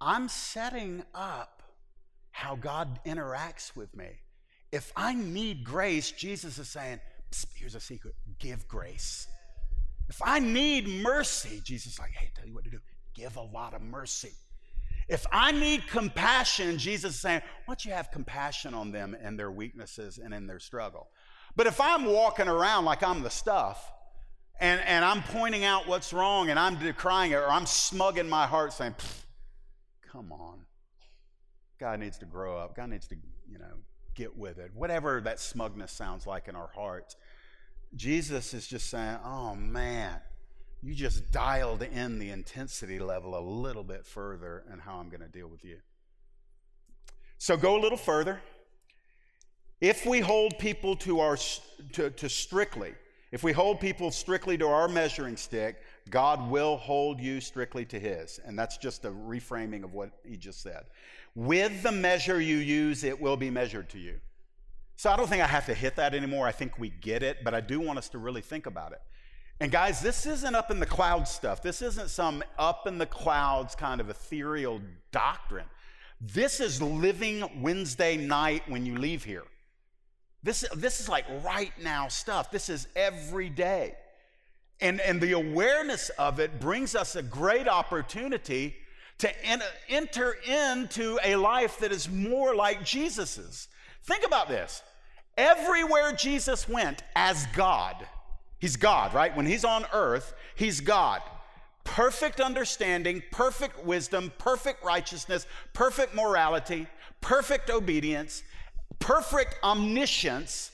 [0.00, 1.62] I'm setting up
[2.30, 4.08] how God interacts with me.
[4.72, 7.00] If I need grace, Jesus is saying,
[7.54, 9.26] here's a secret give grace.
[10.08, 12.78] If I need mercy, Jesus is like, hey, tell you what to do
[13.14, 14.32] give a lot of mercy.
[15.08, 19.38] If I need compassion, Jesus is saying, why don't you have compassion on them and
[19.38, 21.08] their weaknesses and in their struggle?
[21.54, 23.92] But if I'm walking around like I'm the stuff,
[24.58, 28.28] and, and I'm pointing out what's wrong and I'm decrying it, or I'm smug in
[28.28, 28.94] my heart saying,
[30.10, 30.60] come on.
[31.78, 32.74] God needs to grow up.
[32.74, 33.16] God needs to,
[33.48, 33.74] you know,
[34.14, 34.70] get with it.
[34.74, 37.16] Whatever that smugness sounds like in our hearts.
[37.94, 40.20] Jesus is just saying, oh man,
[40.82, 45.22] you just dialed in the intensity level a little bit further and how I'm going
[45.22, 45.78] to deal with you.
[47.38, 48.40] So go a little further.
[49.80, 51.36] If we hold people to our
[51.92, 52.94] to, to strictly,
[53.32, 57.98] if we hold people strictly to our measuring stick, God will hold you strictly to
[57.98, 58.40] his.
[58.44, 60.84] And that's just a reframing of what he just said.
[61.34, 64.20] With the measure you use, it will be measured to you.
[64.96, 66.46] So I don't think I have to hit that anymore.
[66.46, 69.02] I think we get it, but I do want us to really think about it.
[69.58, 71.62] And guys, this isn't up in the clouds stuff.
[71.62, 74.80] This isn't some up in the clouds kind of ethereal
[75.12, 75.66] doctrine.
[76.20, 79.44] This is living Wednesday night when you leave here.
[80.42, 82.50] This, this is like right now stuff.
[82.50, 83.94] This is every day.
[84.80, 88.76] And, and the awareness of it brings us a great opportunity
[89.18, 93.68] to en- enter into a life that is more like Jesus's.
[94.04, 94.82] Think about this.
[95.38, 98.06] Everywhere Jesus went as God,
[98.58, 99.36] He's God, right?
[99.36, 101.22] When he's on earth, he's God.
[101.84, 106.86] Perfect understanding, perfect wisdom, perfect righteousness, perfect morality,
[107.20, 108.42] perfect obedience,
[108.98, 110.72] perfect omniscience.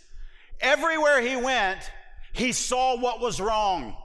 [0.60, 1.90] Everywhere he went,
[2.32, 3.96] he saw what was wrong.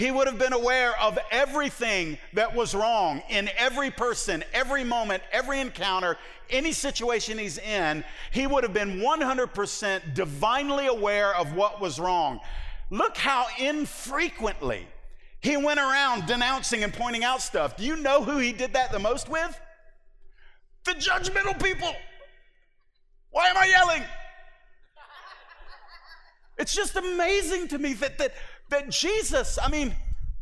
[0.00, 5.22] He would have been aware of everything that was wrong in every person, every moment,
[5.30, 6.16] every encounter,
[6.48, 8.02] any situation he's in.
[8.30, 12.40] He would have been 100% divinely aware of what was wrong.
[12.88, 14.86] Look how infrequently
[15.42, 17.76] he went around denouncing and pointing out stuff.
[17.76, 19.60] Do you know who he did that the most with?
[20.86, 21.94] The judgmental people.
[23.32, 24.04] Why am I yelling?
[26.70, 28.32] It's just amazing to me that, that
[28.68, 29.92] that Jesus, I mean,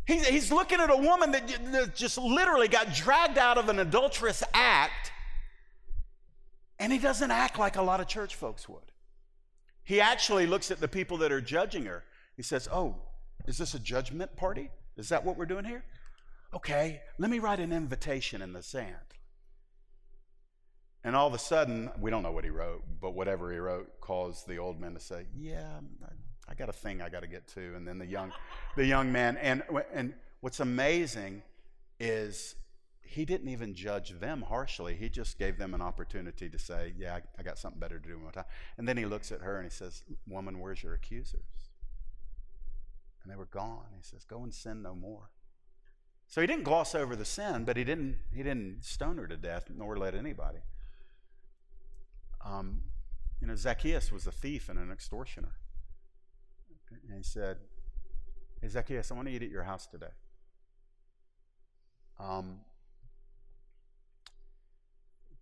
[0.06, 3.78] he, he's looking at a woman that, that just literally got dragged out of an
[3.78, 5.10] adulterous act,
[6.78, 8.92] and he doesn't act like a lot of church folks would.
[9.84, 12.04] He actually looks at the people that are judging her.
[12.36, 12.96] He says, Oh,
[13.46, 14.68] is this a judgment party?
[14.98, 15.82] Is that what we're doing here?
[16.52, 18.96] Okay, let me write an invitation in the sand.
[21.04, 24.00] And all of a sudden, we don't know what he wrote, but whatever he wrote
[24.00, 25.80] caused the old men to say, Yeah,
[26.48, 27.74] I got a thing I got to get to.
[27.76, 28.32] And then the young,
[28.76, 29.36] the young man.
[29.36, 31.42] And, and what's amazing
[32.00, 32.56] is
[33.02, 34.94] he didn't even judge them harshly.
[34.94, 38.08] He just gave them an opportunity to say, Yeah, I, I got something better to
[38.08, 38.44] do in my time.
[38.76, 41.70] And then he looks at her and he says, Woman, where's your accusers?
[43.22, 43.86] And they were gone.
[43.96, 45.30] He says, Go and sin no more.
[46.26, 49.36] So he didn't gloss over the sin, but he didn't, he didn't stone her to
[49.36, 50.58] death, nor let anybody.
[52.48, 52.82] Um,
[53.40, 55.52] you know, Zacchaeus was a thief and an extortioner.
[56.90, 57.58] And he said,
[58.60, 60.06] Hey, Zacchaeus, I want to eat at your house today.
[62.18, 62.60] Um,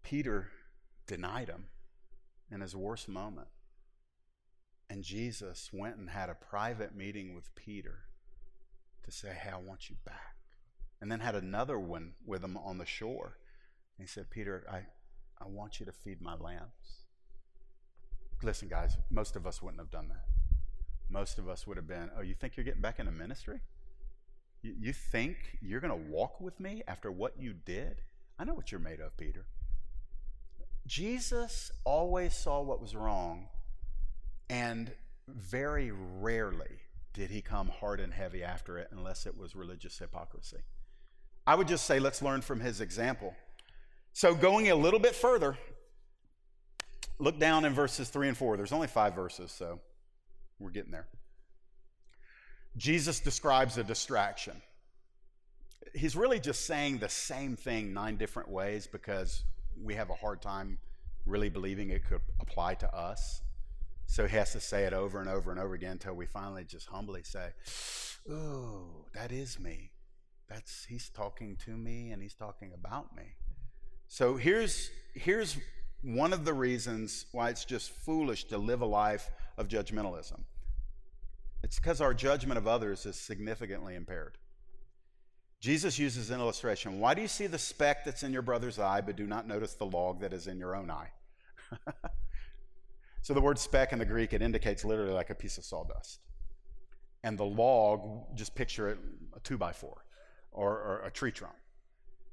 [0.02, 0.48] Peter
[1.06, 1.64] denied him
[2.50, 3.48] in his worst moment.
[4.90, 8.00] And Jesus went and had a private meeting with Peter
[9.04, 10.36] to say, Hey, I want you back.
[11.00, 13.38] And then had another one with him on the shore.
[13.96, 14.86] And he said, Peter, I,
[15.40, 17.04] I want you to feed my lambs.
[18.42, 20.24] Listen, guys, most of us wouldn't have done that.
[21.08, 23.60] Most of us would have been, Oh, you think you're getting back into ministry?
[24.62, 28.02] You, you think you're going to walk with me after what you did?
[28.38, 29.46] I know what you're made of, Peter.
[30.86, 33.48] Jesus always saw what was wrong,
[34.48, 34.92] and
[35.28, 36.80] very rarely
[37.12, 40.58] did he come hard and heavy after it unless it was religious hypocrisy.
[41.46, 43.34] I would just say, let's learn from his example.
[44.16, 45.58] So, going a little bit further,
[47.18, 48.56] look down in verses three and four.
[48.56, 49.78] There's only five verses, so
[50.58, 51.06] we're getting there.
[52.78, 54.62] Jesus describes a distraction.
[55.94, 59.44] He's really just saying the same thing nine different ways because
[59.78, 60.78] we have a hard time
[61.26, 63.42] really believing it could apply to us.
[64.06, 66.64] So he has to say it over and over and over again until we finally
[66.64, 67.50] just humbly say,
[68.30, 69.90] "Oh, that is me.
[70.48, 73.34] That's he's talking to me and he's talking about me."
[74.08, 75.56] So here's here's
[76.02, 80.40] one of the reasons why it's just foolish to live a life of judgmentalism.
[81.62, 84.38] It's because our judgment of others is significantly impaired.
[85.60, 87.00] Jesus uses an illustration.
[87.00, 89.74] Why do you see the speck that's in your brother's eye, but do not notice
[89.74, 91.10] the log that is in your own eye?
[93.22, 96.20] so the word speck in the Greek, it indicates literally like a piece of sawdust.
[97.24, 98.98] And the log, just picture it
[99.34, 100.04] a two by four
[100.52, 101.56] or, or a tree trunk.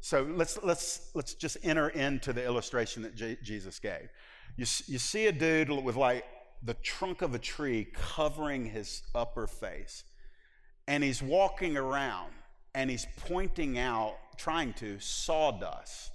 [0.03, 4.09] So let's, let's, let's just enter into the illustration that J- Jesus gave.
[4.57, 6.25] You, you see a dude with like
[6.61, 10.03] the trunk of a tree covering his upper face,
[10.89, 12.33] and he's walking around
[12.75, 16.11] and he's pointing out, trying to, sawdust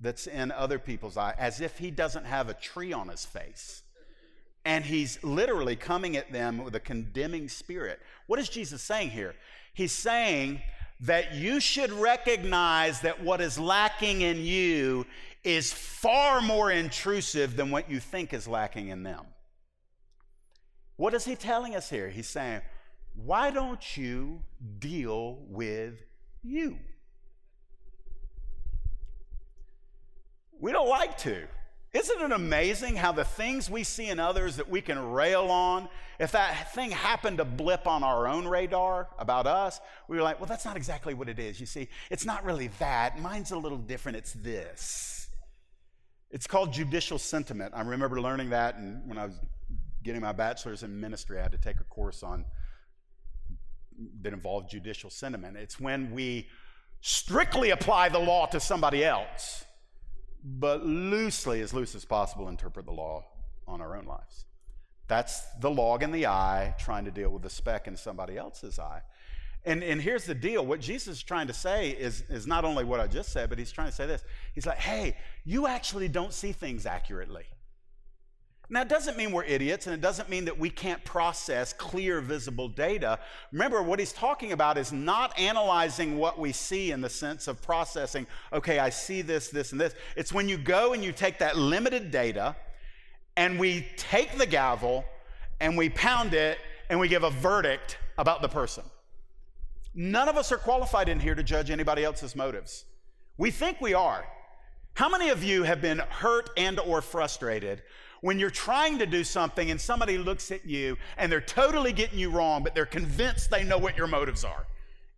[0.00, 3.82] that's in other people's eye as if he doesn't have a tree on his face.
[4.64, 8.00] And he's literally coming at them with a condemning spirit.
[8.26, 9.34] What is Jesus saying here?
[9.74, 10.62] He's saying
[11.00, 15.06] that you should recognize that what is lacking in you
[15.44, 19.24] is far more intrusive than what you think is lacking in them.
[20.96, 22.08] What is he telling us here?
[22.08, 22.60] He's saying,
[23.14, 24.42] why don't you
[24.78, 25.94] deal with
[26.42, 26.76] you?
[30.60, 31.46] We don't like to.
[31.94, 35.88] Isn't it amazing how the things we see in others that we can rail on,
[36.18, 40.38] if that thing happened to blip on our own radar about us, we were like,
[40.38, 41.58] well, that's not exactly what it is.
[41.58, 43.18] You see, it's not really that.
[43.18, 44.18] Mine's a little different.
[44.18, 45.28] It's this.
[46.30, 47.72] It's called judicial sentiment.
[47.74, 49.40] I remember learning that and when I was
[50.02, 52.44] getting my bachelor's in ministry, I had to take a course on
[54.20, 55.56] that involved judicial sentiment.
[55.56, 56.48] It's when we
[57.00, 59.64] strictly apply the law to somebody else
[60.44, 63.24] but loosely, as loose as possible, interpret the law
[63.66, 64.44] on our own lives.
[65.08, 68.78] That's the log in the eye trying to deal with the speck in somebody else's
[68.78, 69.02] eye.
[69.64, 72.84] And, and here's the deal what Jesus is trying to say is, is not only
[72.84, 74.22] what I just said, but he's trying to say this.
[74.54, 77.44] He's like, hey, you actually don't see things accurately.
[78.70, 82.20] Now, it doesn't mean we're idiots, and it doesn't mean that we can't process clear,
[82.20, 83.18] visible data.
[83.50, 87.62] Remember, what he's talking about is not analyzing what we see in the sense of
[87.62, 89.94] processing, okay, I see this, this, and this.
[90.16, 92.56] It's when you go and you take that limited data
[93.38, 95.06] and we take the gavel
[95.60, 96.58] and we pound it
[96.90, 98.84] and we give a verdict about the person.
[99.94, 102.84] None of us are qualified in here to judge anybody else's motives.
[103.38, 104.26] We think we are.
[104.94, 107.82] How many of you have been hurt and or frustrated
[108.20, 112.18] when you're trying to do something and somebody looks at you and they're totally getting
[112.18, 114.66] you wrong, but they're convinced they know what your motives are.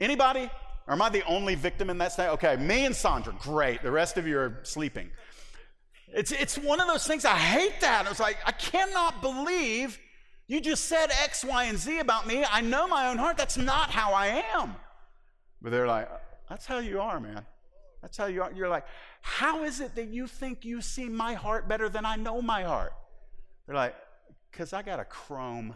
[0.01, 0.51] Anybody?
[0.87, 2.29] Or am I the only victim in that state?
[2.29, 3.83] Okay, me and Sandra, great.
[3.83, 5.11] The rest of you are sleeping.
[6.09, 8.07] It's, it's one of those things, I hate that.
[8.11, 9.99] It's like, I cannot believe
[10.49, 12.45] you just said X, Y, and Z about me.
[12.51, 13.37] I know my own heart.
[13.37, 14.75] That's not how I am.
[15.63, 16.09] But they're like,
[16.49, 17.47] that's how you are, man.
[18.03, 18.53] That's how you are.
[18.53, 18.87] You're like,
[19.23, 22.63] how is it that you think you see my heart better than I know my
[22.63, 22.93] heart?
[23.67, 23.95] They're like,
[24.51, 25.75] because I got a chrome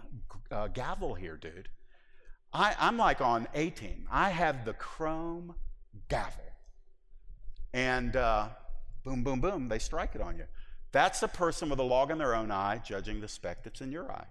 [0.50, 1.68] uh, gavel here, dude.
[2.52, 4.06] I, I'm like on A team.
[4.10, 5.54] I have the chrome
[6.08, 6.44] gavel.
[7.72, 8.48] And uh,
[9.04, 10.44] boom, boom, boom, they strike it on you.
[10.92, 13.90] That's a person with a log in their own eye judging the speck that's in
[13.90, 14.26] your eye.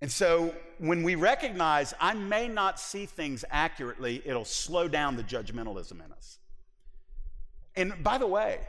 [0.00, 5.22] And so when we recognize I may not see things accurately, it'll slow down the
[5.22, 6.39] judgmentalism in us.
[7.80, 8.60] And by the way,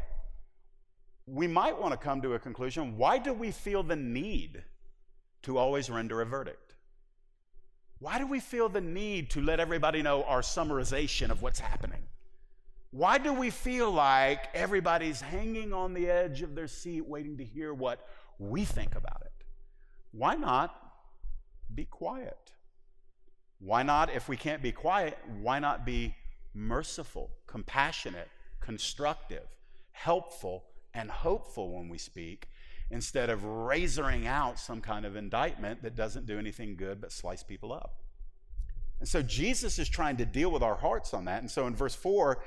[1.26, 4.64] we might want to come to a conclusion why do we feel the need
[5.44, 6.76] to always render a verdict?
[8.00, 12.04] Why do we feel the need to let everybody know our summarization of what's happening?
[12.92, 17.44] Why do we feel like everybody's hanging on the edge of their seat waiting to
[17.44, 18.08] hear what
[18.40, 19.46] we think about it?
[20.12, 20.74] Why not
[21.76, 22.54] be quiet?
[23.60, 26.16] Why not, if we can't be quiet, why not be
[26.54, 28.30] merciful, compassionate,
[28.62, 29.48] constructive,
[29.92, 32.48] helpful, and hopeful when we speak
[32.90, 37.44] instead of razoring out some kind of indictment that doesn't do anything good but slice
[37.44, 37.96] people up?
[39.00, 41.42] And so Jesus is trying to deal with our hearts on that.
[41.42, 42.42] And so in verse 4,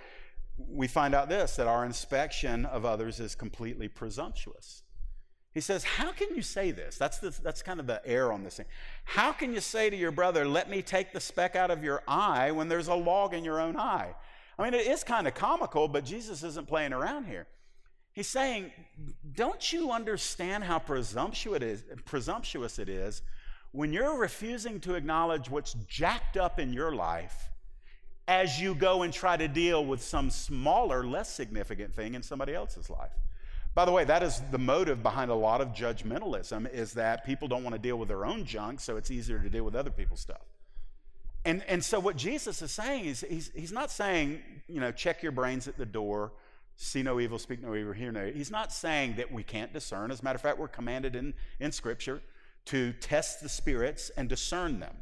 [0.57, 4.85] we find out this that our inspection of others is completely presumptuous.
[5.53, 6.97] He says, How can you say this?
[6.97, 8.67] That's, the, that's kind of the air on this thing.
[9.05, 12.03] How can you say to your brother, Let me take the speck out of your
[12.07, 14.15] eye when there's a log in your own eye?
[14.59, 17.47] I mean, it is kind of comical, but Jesus isn't playing around here.
[18.13, 18.71] He's saying,
[19.35, 23.23] Don't you understand how presumptuous it is, presumptuous it is
[23.73, 27.51] when you're refusing to acknowledge what's jacked up in your life
[28.29, 32.55] as you go and try to deal with some smaller, less significant thing in somebody
[32.55, 33.11] else's life.
[33.75, 37.49] By the way, that is the motive behind a lot of judgmentalism is that people
[37.49, 39.91] don't want to deal with their own junk, so it's easier to deal with other
[39.91, 40.54] people's stuff.
[41.45, 45.23] And, and so what Jesus is saying is he's, he's not saying, you know, check
[45.23, 46.33] your brains at the door,
[46.77, 48.39] see no evil, speak no evil, hear no evil.
[48.39, 50.11] He's not saying that we can't discern.
[50.11, 52.23] As a matter of fact, we're commanded in, in Scripture
[52.67, 54.97] to test the spirits and discern them.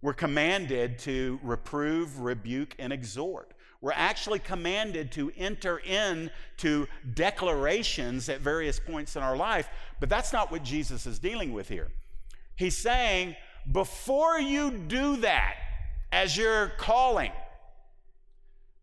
[0.00, 3.52] We're commanded to reprove, rebuke, and exhort.
[3.80, 9.68] We're actually commanded to enter into declarations at various points in our life,
[10.00, 11.90] but that's not what Jesus is dealing with here.
[12.56, 13.36] He's saying,
[13.70, 15.56] before you do that,
[16.14, 17.32] as you're calling,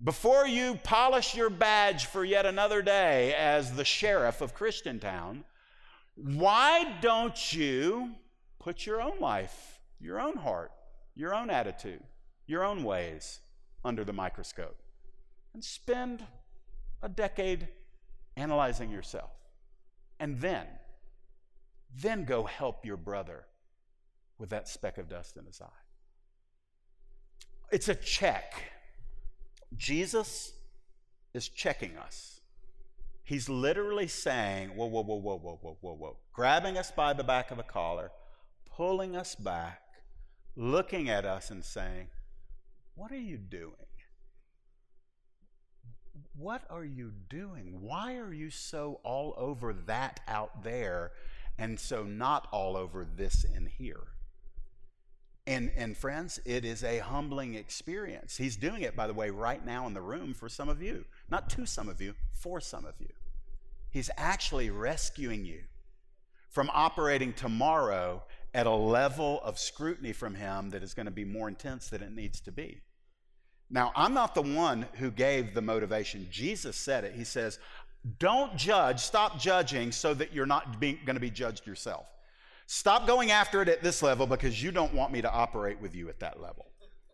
[0.03, 5.43] before you polish your badge for yet another day as the sheriff of Christiantown,
[6.15, 8.11] why don't you
[8.59, 10.73] put your own life, your own heart,
[11.15, 12.03] your own attitude,
[12.47, 13.39] your own ways
[13.85, 14.77] under the microscope,
[15.53, 16.25] and spend
[17.01, 17.69] a decade
[18.35, 19.31] analyzing yourself.
[20.19, 20.67] And then,
[21.95, 23.45] then go help your brother
[24.37, 25.80] with that speck of dust in his eye.
[27.71, 28.53] It's a check.
[29.77, 30.53] Jesus
[31.33, 32.41] is checking us.
[33.23, 37.23] He's literally saying, whoa, whoa, whoa, whoa, whoa, whoa, whoa, whoa, grabbing us by the
[37.23, 38.11] back of the collar,
[38.75, 39.81] pulling us back,
[40.57, 42.07] looking at us and saying,
[42.95, 43.75] What are you doing?
[46.35, 47.77] What are you doing?
[47.81, 51.11] Why are you so all over that out there
[51.57, 54.07] and so not all over this in here?
[55.47, 58.37] And, and friends, it is a humbling experience.
[58.37, 61.05] He's doing it, by the way, right now in the room for some of you.
[61.29, 63.09] Not to some of you, for some of you.
[63.89, 65.61] He's actually rescuing you
[66.49, 68.23] from operating tomorrow
[68.53, 72.03] at a level of scrutiny from him that is going to be more intense than
[72.03, 72.81] it needs to be.
[73.69, 76.27] Now, I'm not the one who gave the motivation.
[76.29, 77.15] Jesus said it.
[77.15, 77.57] He says,
[78.19, 82.05] Don't judge, stop judging so that you're not being, going to be judged yourself.
[82.73, 85.93] Stop going after it at this level because you don't want me to operate with
[85.93, 86.67] you at that level.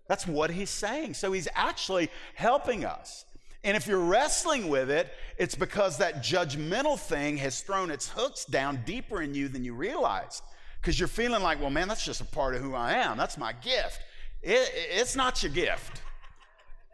[0.08, 1.16] That's what he's saying.
[1.16, 3.26] So he's actually helping us.
[3.64, 8.45] And if you're wrestling with it, it's because that judgmental thing has thrown its hooks
[8.45, 10.43] down deeper in you than you realize
[10.80, 13.18] because you're feeling like, well, man, that's just a part of who I am.
[13.18, 13.99] That's my gift.
[14.43, 16.03] It, it's not your gift,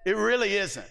[0.05, 0.87] it really isn't.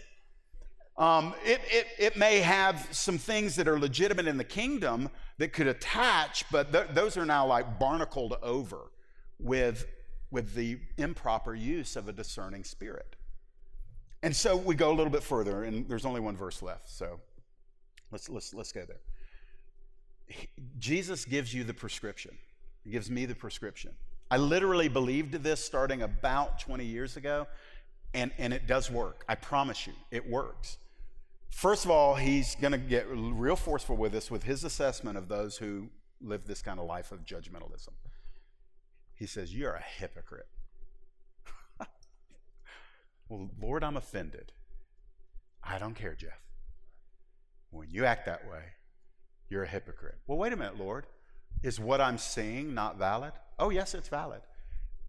[0.97, 5.53] Um, it, it, it may have some things that are legitimate in the kingdom that
[5.53, 8.90] could attach, but th- those are now like barnacled over
[9.38, 9.86] with,
[10.30, 13.16] with the improper use of a discerning spirit.
[14.22, 17.18] And so we go a little bit further, and there's only one verse left, so
[18.11, 19.01] let's, let's, let's go there.
[20.78, 22.36] Jesus gives you the prescription.
[22.84, 23.93] He gives me the prescription.
[24.30, 27.47] I literally believed this starting about 20 years ago,
[28.14, 29.24] and, and it does work.
[29.28, 30.78] I promise you, it works.
[31.53, 35.28] First of all, he's going to get real forceful with us with his assessment of
[35.28, 35.90] those who
[36.20, 37.90] live this kind of life of judgmentalism.
[39.14, 40.48] He says, You're a hypocrite.
[43.28, 44.50] well, Lord, I'm offended.
[45.62, 46.40] I don't care, Jeff.
[47.70, 48.62] When you act that way,
[49.50, 50.16] you're a hypocrite.
[50.26, 51.07] Well, wait a minute, Lord.
[51.62, 53.34] Is what I'm seeing not valid?
[53.59, 54.40] Oh, yes, it's valid.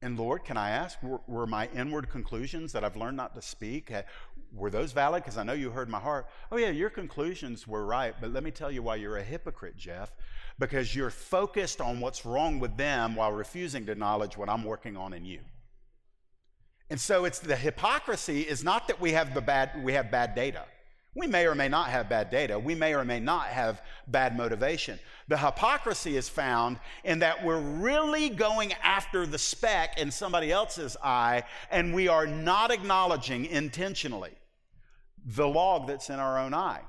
[0.03, 3.41] And Lord, can I ask, were, were my inward conclusions that I've learned not to
[3.41, 3.89] speak,
[4.53, 5.23] were those valid?
[5.23, 6.27] Because I know you heard my heart.
[6.51, 9.77] Oh, yeah, your conclusions were right, but let me tell you why you're a hypocrite,
[9.77, 10.11] Jeff.
[10.59, 14.97] Because you're focused on what's wrong with them while refusing to acknowledge what I'm working
[14.97, 15.39] on in you.
[16.89, 20.35] And so it's the hypocrisy is not that we have the bad we have bad
[20.35, 20.65] data.
[21.15, 22.57] We may or may not have bad data.
[22.57, 24.97] We may or may not have bad motivation.
[25.27, 30.97] The hypocrisy is found in that we're really going after the speck in somebody else's
[31.03, 34.31] eye, and we are not acknowledging intentionally
[35.25, 36.81] the log that's in our own eye.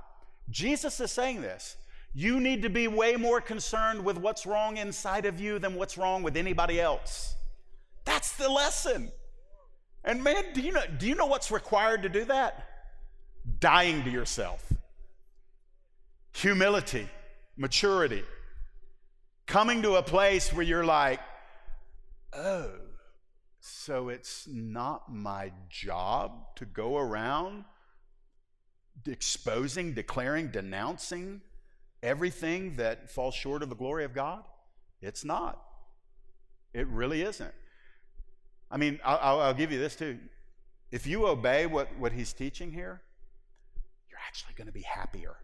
[0.51, 1.77] Jesus is saying this.
[2.15, 5.99] You need to be way more concerned with what's wrong inside of you than what's
[5.99, 7.35] wrong with anybody else.
[8.05, 9.11] That's the lesson.
[10.05, 12.69] And man, do you know, do you know what's required to do that?
[13.61, 14.73] Dying to yourself,
[16.33, 17.09] humility,
[17.57, 18.23] maturity,
[19.47, 21.21] coming to a place where you're like,
[22.33, 22.71] oh,
[23.61, 27.65] so it's not my job to go around
[29.07, 31.41] exposing, declaring, denouncing
[32.03, 34.45] everything that falls short of the glory of God?
[35.01, 35.63] It's not.
[36.73, 37.55] It really isn't.
[38.71, 40.19] I mean, I'll, I'll give you this too.
[40.91, 43.03] If you obey what, what he's teaching here,
[44.27, 45.37] actually going to be happier.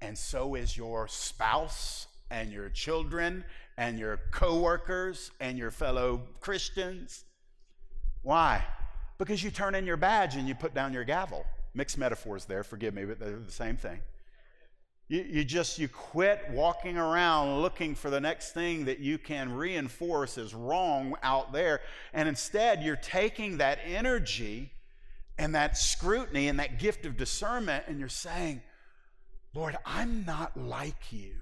[0.00, 3.44] And so is your spouse and your children
[3.78, 7.24] and your coworkers and your fellow Christians.
[8.22, 8.64] Why?
[9.18, 11.44] Because you turn in your badge and you put down your gavel.
[11.74, 14.00] Mixed metaphors there, forgive me, but they're the same thing.
[15.08, 19.52] You, you just you quit walking around looking for the next thing that you can
[19.52, 21.80] reinforce as wrong out there,
[22.12, 24.72] and instead you're taking that energy
[25.38, 28.62] and that scrutiny and that gift of discernment, and you're saying,
[29.54, 31.32] Lord, I'm not like you.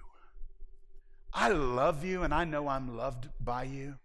[1.32, 3.97] I love you and I know I'm loved by you.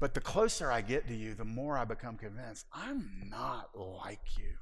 [0.00, 4.38] But the closer I get to you, the more I become convinced I'm not like
[4.38, 4.54] you.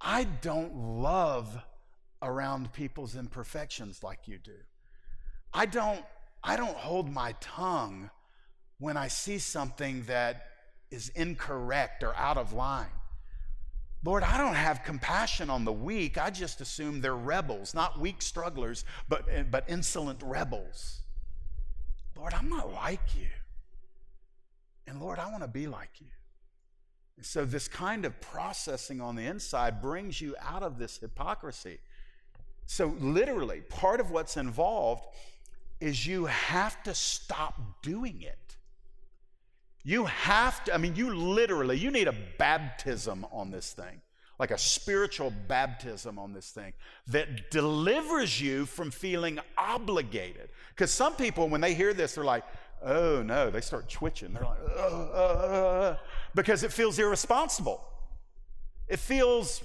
[0.00, 1.56] I don't love
[2.20, 4.56] around people's imperfections like you do.
[5.52, 6.04] I don't
[6.42, 8.10] I don't hold my tongue
[8.78, 10.42] when I see something that
[10.90, 12.86] is incorrect or out of line.
[14.04, 16.18] Lord, I don't have compassion on the weak.
[16.18, 21.00] I just assume they're rebels, not weak strugglers, but, but insolent rebels.
[22.16, 23.26] Lord, I'm not like you.
[24.86, 26.06] And Lord, I want to be like you.
[27.16, 31.78] And so, this kind of processing on the inside brings you out of this hypocrisy.
[32.66, 35.04] So, literally, part of what's involved
[35.80, 38.56] is you have to stop doing it.
[39.84, 44.00] You have to, I mean, you literally, you need a baptism on this thing,
[44.38, 46.72] like a spiritual baptism on this thing
[47.08, 50.48] that delivers you from feeling obligated.
[50.70, 52.44] Because some people, when they hear this, they're like,
[52.82, 54.32] oh no, they start twitching.
[54.32, 55.96] They're like, uh, uh, uh,
[56.34, 57.84] because it feels irresponsible.
[58.88, 59.62] It feels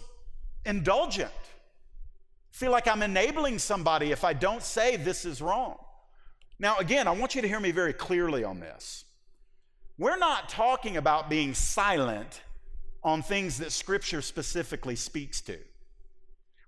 [0.65, 1.31] indulgent.
[1.31, 5.77] I feel like I'm enabling somebody if I don't say this is wrong.
[6.59, 9.05] Now, again, I want you to hear me very clearly on this.
[9.99, 12.41] We're not talking about being silent
[13.03, 15.57] on things that Scripture specifically speaks to.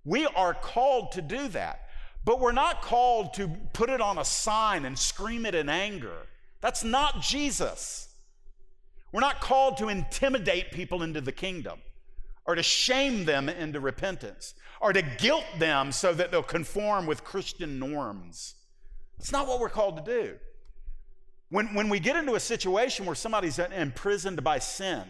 [0.04, 1.88] We are called to do that,
[2.26, 6.28] but we're not called to put it on a sign and scream it in anger.
[6.60, 8.10] That's not Jesus.
[9.14, 11.80] We're not called to intimidate people into the kingdom
[12.46, 17.24] or to shame them into repentance or to guilt them so that they'll conform with
[17.24, 18.56] Christian norms.
[19.20, 20.38] It's not what we're called to do.
[21.52, 25.04] When, when we get into a situation where somebody's imprisoned by sin,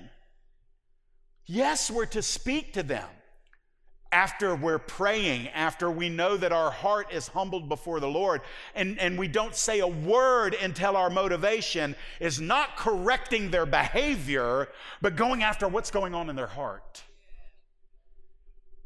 [1.45, 3.07] yes, we're to speak to them
[4.11, 8.41] after we're praying, after we know that our heart is humbled before the Lord,
[8.73, 14.67] and, and we don't say a word until our motivation is not correcting their behavior,
[14.99, 17.03] but going after what's going on in their heart.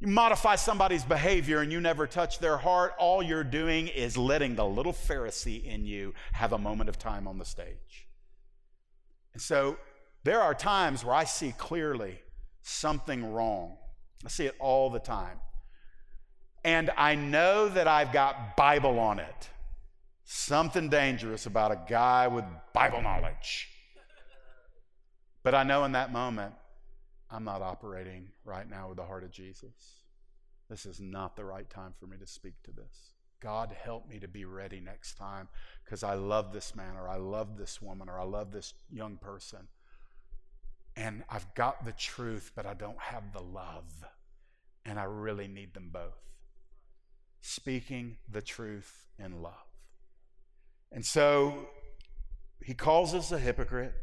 [0.05, 4.55] You modify somebody's behavior and you never touch their heart, all you're doing is letting
[4.55, 8.07] the little Pharisee in you have a moment of time on the stage.
[9.33, 9.77] And so
[10.23, 12.19] there are times where I see clearly
[12.61, 13.77] something wrong.
[14.23, 15.39] I see it all the time.
[16.63, 19.49] And I know that I've got Bible on it.
[20.23, 23.69] Something dangerous about a guy with Bible knowledge.
[25.41, 26.53] But I know in that moment,
[27.29, 30.01] I'm not operating right now with the heart of Jesus.
[30.69, 33.13] This is not the right time for me to speak to this.
[33.41, 35.47] God, help me to be ready next time
[35.83, 39.17] because I love this man or I love this woman or I love this young
[39.17, 39.67] person.
[40.95, 44.05] And I've got the truth, but I don't have the love.
[44.85, 46.17] And I really need them both.
[47.41, 49.53] Speaking the truth in love.
[50.91, 51.67] And so
[52.63, 53.93] he calls us a hypocrite,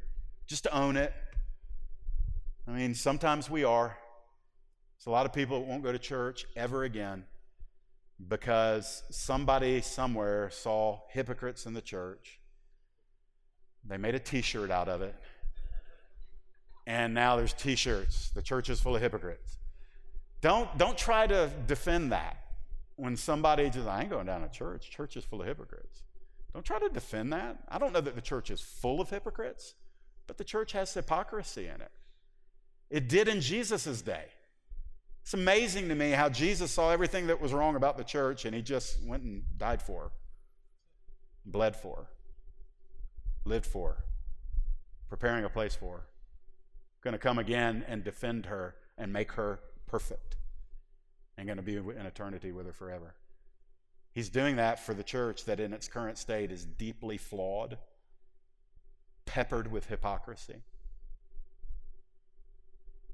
[0.47, 1.13] just to own it.
[2.67, 3.97] I mean, sometimes we are.
[4.97, 7.25] There's a lot of people that won't go to church ever again
[8.29, 12.39] because somebody somewhere saw hypocrites in the church.
[13.85, 15.15] They made a t shirt out of it.
[16.87, 18.31] And now there's t shirts.
[18.31, 19.59] The church is full of hypocrites.
[20.41, 22.37] Don't, don't try to defend that
[22.97, 24.91] when somebody just, I ain't going down to church.
[24.91, 26.03] Church is full of hypocrites.
[26.53, 27.59] Don't try to defend that.
[27.69, 29.75] I don't know that the church is full of hypocrites,
[30.27, 31.91] but the church has hypocrisy in it.
[32.93, 34.27] It did in Jesus' day.
[35.23, 38.55] It's amazing to me how Jesus saw everything that was wrong about the church and
[38.55, 40.11] he just went and died for her,
[41.47, 42.07] bled for her,
[43.45, 44.05] lived for her,
[45.09, 46.03] preparing a place for
[47.03, 50.37] going to come again and defend her and make her perfect,
[51.37, 53.15] and going to be in eternity with her forever.
[54.13, 57.79] He's doing that for the church that in its current state is deeply flawed,
[59.25, 60.63] peppered with hypocrisy,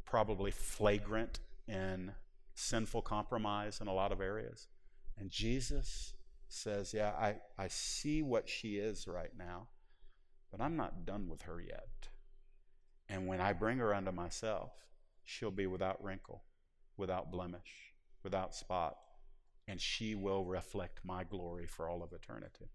[0.08, 2.12] probably flagrant in
[2.54, 4.68] sinful compromise in a lot of areas.
[5.18, 6.14] And Jesus
[6.48, 9.68] says, Yeah, I, I see what she is right now,
[10.50, 12.08] but I'm not done with her yet.
[13.08, 14.72] And when I bring her unto myself,
[15.24, 16.42] she'll be without wrinkle,
[16.96, 17.92] without blemish,
[18.22, 18.96] without spot,
[19.66, 22.70] and she will reflect my glory for all of eternity.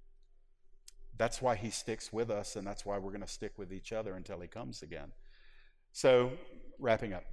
[1.18, 3.92] That's why he sticks with us, and that's why we're going to stick with each
[3.92, 5.12] other until he comes again.
[5.92, 6.32] So,
[6.80, 7.24] wrapping up.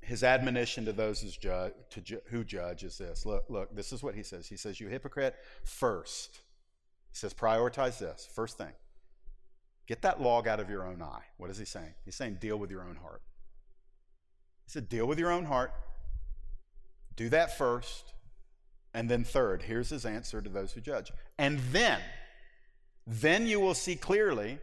[0.00, 3.24] His admonition to those ju- to ju- who judge is this.
[3.24, 4.46] Look look this is what he says.
[4.46, 5.34] He says you hypocrite
[5.64, 6.40] first
[7.14, 8.72] he says prioritize this first thing.
[9.86, 11.22] Get that log out of your own eye.
[11.36, 11.94] What is he saying?
[12.04, 13.22] He's saying deal with your own heart.
[14.64, 15.72] He said deal with your own heart.
[17.16, 18.12] Do that first
[18.92, 19.62] and then third.
[19.62, 21.12] Here's his answer to those who judge.
[21.38, 22.00] And then
[23.06, 24.58] then you will see clearly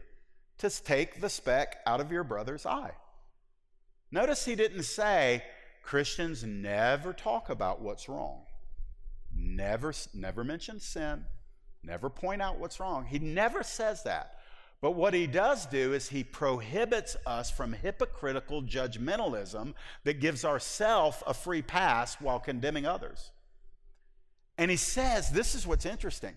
[0.58, 2.92] to take the speck out of your brother's eye
[4.12, 5.42] Notice he didn't say
[5.82, 8.42] Christians never talk about what's wrong.
[9.34, 11.24] Never, never mention sin.
[11.82, 13.06] Never point out what's wrong.
[13.06, 14.34] He never says that.
[14.82, 21.22] But what he does do is he prohibits us from hypocritical judgmentalism that gives ourself
[21.26, 23.30] a free pass while condemning others.
[24.58, 26.36] And he says, this is what's interesting.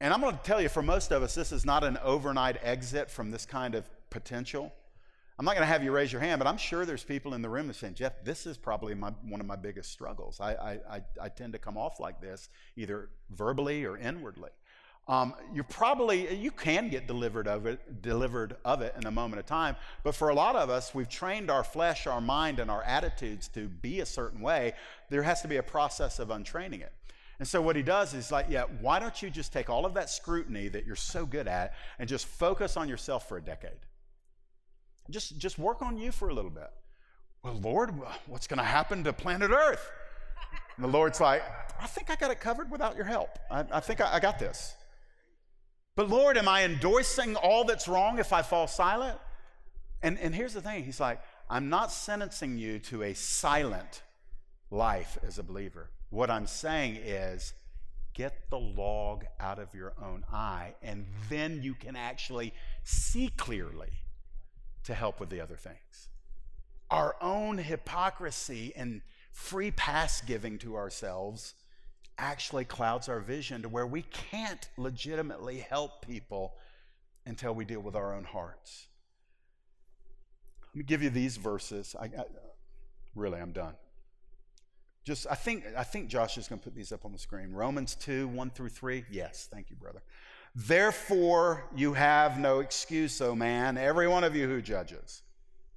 [0.00, 2.56] And I'm going to tell you, for most of us, this is not an overnight
[2.62, 4.72] exit from this kind of potential.
[5.38, 7.42] I'm not going to have you raise your hand, but I'm sure there's people in
[7.42, 10.40] the room that saying, Jeff, this is probably my, one of my biggest struggles.
[10.40, 14.50] I, I, I, tend to come off like this, either verbally or inwardly.
[15.08, 19.40] Um, you probably you can get delivered of it, delivered of it in a moment
[19.40, 19.76] of time.
[20.02, 23.48] But for a lot of us, we've trained our flesh, our mind, and our attitudes
[23.48, 24.72] to be a certain way.
[25.10, 26.92] There has to be a process of untraining it.
[27.38, 29.94] And so what he does is like, yeah, why don't you just take all of
[29.94, 33.72] that scrutiny that you're so good at and just focus on yourself for a decade?
[35.10, 36.70] Just, just work on you for a little bit.
[37.42, 37.94] Well, Lord,
[38.26, 39.90] what's going to happen to planet Earth?
[40.76, 41.42] And the Lord's like,
[41.80, 43.38] I think I got it covered without your help.
[43.50, 44.74] I, I think I, I got this.
[45.96, 49.18] But Lord, am I endorsing all that's wrong if I fall silent?
[50.02, 54.02] And, and here's the thing He's like, I'm not sentencing you to a silent
[54.70, 55.90] life as a believer.
[56.10, 57.52] What I'm saying is,
[58.14, 63.90] get the log out of your own eye, and then you can actually see clearly
[64.84, 66.08] to help with the other things.
[66.90, 71.54] Our own hypocrisy and free pass giving to ourselves
[72.18, 76.54] actually clouds our vision to where we can't legitimately help people
[77.26, 78.86] until we deal with our own hearts.
[80.74, 81.96] Let me give you these verses.
[81.98, 82.24] I, I
[83.14, 83.74] really, I'm done.
[85.04, 87.52] Just, I think, I think Josh is going to put these up on the screen.
[87.52, 89.04] Romans 2, 1 through 3.
[89.10, 90.02] Yes, thank you, brother.
[90.54, 95.22] Therefore, you have no excuse, O man, every one of you who judges.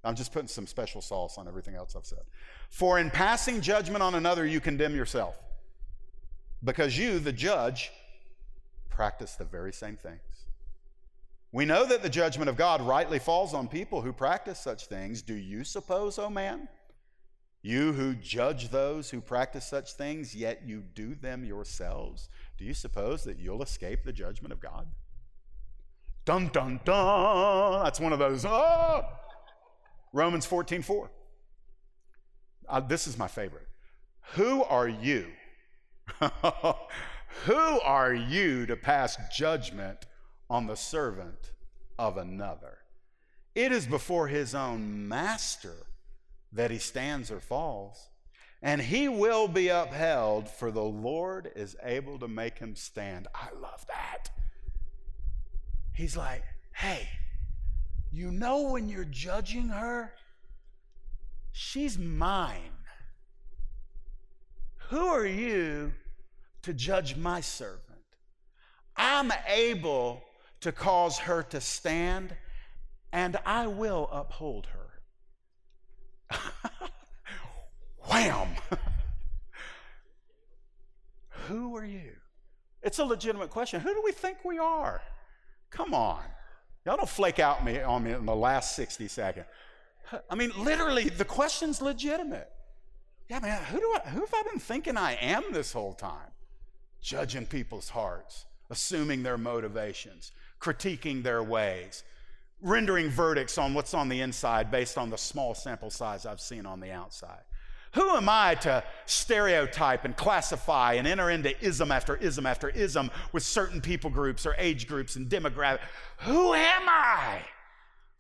[0.04, 2.22] I'm just putting some special sauce on everything else I've said.
[2.70, 5.36] For in passing judgment on another, you condemn yourself,
[6.64, 7.92] because you, the judge,
[8.90, 10.22] practice the very same things.
[11.52, 15.22] We know that the judgment of God rightly falls on people who practice such things.
[15.22, 16.68] Do you suppose, O oh man,
[17.62, 22.30] you who judge those who practice such things, yet you do them yourselves?
[22.58, 24.88] Do you suppose that you'll escape the judgment of God?
[26.26, 27.84] Dun, dun, dun.
[27.84, 28.46] That's one of those.
[28.46, 29.06] Oh!
[30.12, 31.12] Romans 14 4.
[32.68, 33.68] Uh, this is my favorite.
[34.34, 35.28] Who are you?
[37.46, 40.06] Who are you to pass judgment
[40.50, 41.52] on the servant
[42.00, 42.80] of another?
[43.56, 45.88] It is before his own master
[46.52, 48.10] that he stands or falls
[48.62, 53.28] and he will be upheld, for the Lord is able to make him stand.
[53.36, 54.30] I love that.
[55.94, 56.44] He's like,
[56.74, 57.08] hey,
[58.12, 60.14] you know when you're judging her,
[61.52, 62.74] she's mine.
[64.90, 65.94] Who are you
[66.64, 67.82] to judge my servant?
[68.96, 70.24] I'm able
[70.62, 72.36] to cause her to stand,
[73.12, 76.40] and I will uphold her.
[78.10, 78.48] Wham!
[81.48, 82.14] Who are you?
[82.82, 83.82] It's a legitimate question.
[83.82, 85.02] Who do we think we are?
[85.70, 86.22] Come on.
[86.86, 89.46] Y'all don't flake out me on me in the last 60 seconds.
[90.30, 92.50] I mean, literally, the question's legitimate.
[93.30, 96.32] Yeah, man, who, do I, who have I been thinking I am this whole time?
[97.02, 100.32] Judging people's hearts, assuming their motivations,
[100.62, 102.04] critiquing their ways,
[102.62, 106.66] rendering verdicts on what's on the inside based on the small sample size I've seen
[106.66, 107.42] on the outside.
[107.94, 113.12] Who am I to stereotype and classify and enter into ism after ism after ism
[113.32, 115.80] with certain people groups or age groups and demographics?
[116.20, 117.42] Who am I?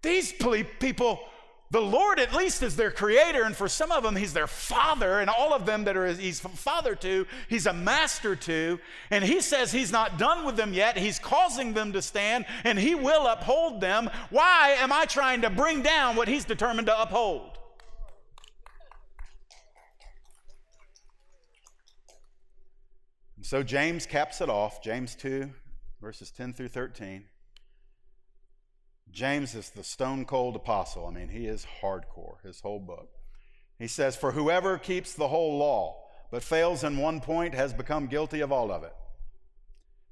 [0.01, 0.33] These
[0.79, 1.19] people,
[1.69, 5.19] the Lord at least is their creator, and for some of them, He's their father,
[5.19, 8.79] and all of them that are He's father to, He's a master to,
[9.11, 10.97] and He says He's not done with them yet.
[10.97, 14.09] He's causing them to stand, and He will uphold them.
[14.29, 17.56] Why am I trying to bring down what He's determined to uphold?
[23.47, 25.49] So James caps it off, James 2,
[26.01, 27.23] verses 10 through 13.
[29.09, 31.07] James is the stone cold apostle.
[31.07, 33.07] I mean, he is hardcore, his whole book.
[33.79, 35.95] He says, For whoever keeps the whole law,
[36.29, 38.93] but fails in one point, has become guilty of all of it.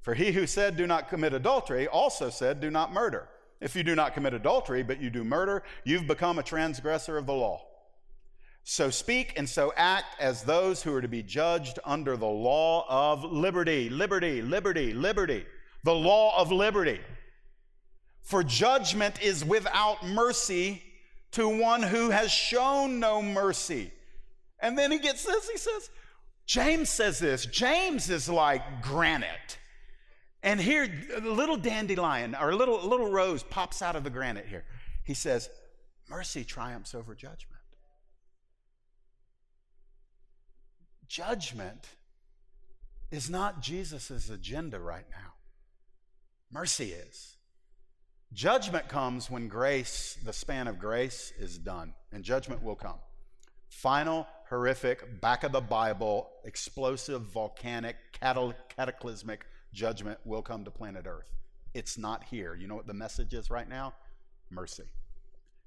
[0.00, 3.28] For he who said, Do not commit adultery, also said, Do not murder.
[3.60, 7.26] If you do not commit adultery, but you do murder, you've become a transgressor of
[7.26, 7.66] the law.
[8.68, 12.84] So speak and so act as those who are to be judged under the law
[12.88, 13.88] of liberty.
[13.88, 15.46] Liberty, liberty, liberty.
[15.84, 16.98] The law of liberty.
[18.22, 20.82] For judgment is without mercy
[21.30, 23.92] to one who has shown no mercy.
[24.58, 25.88] And then he gets this, he says,
[26.44, 27.46] James says this.
[27.46, 29.58] James is like granite.
[30.42, 34.46] And here, a little dandelion or a little, little rose pops out of the granite
[34.46, 34.64] here.
[35.04, 35.48] He says,
[36.08, 37.55] Mercy triumphs over judgment.
[41.08, 41.88] Judgment
[43.10, 45.34] is not Jesus' agenda right now.
[46.50, 47.36] Mercy is.
[48.32, 52.98] Judgment comes when grace, the span of grace, is done, and judgment will come.
[53.68, 61.30] Final, horrific, back of the Bible, explosive, volcanic, cataclysmic judgment will come to planet Earth.
[61.74, 62.54] It's not here.
[62.54, 63.94] You know what the message is right now?
[64.50, 64.84] Mercy.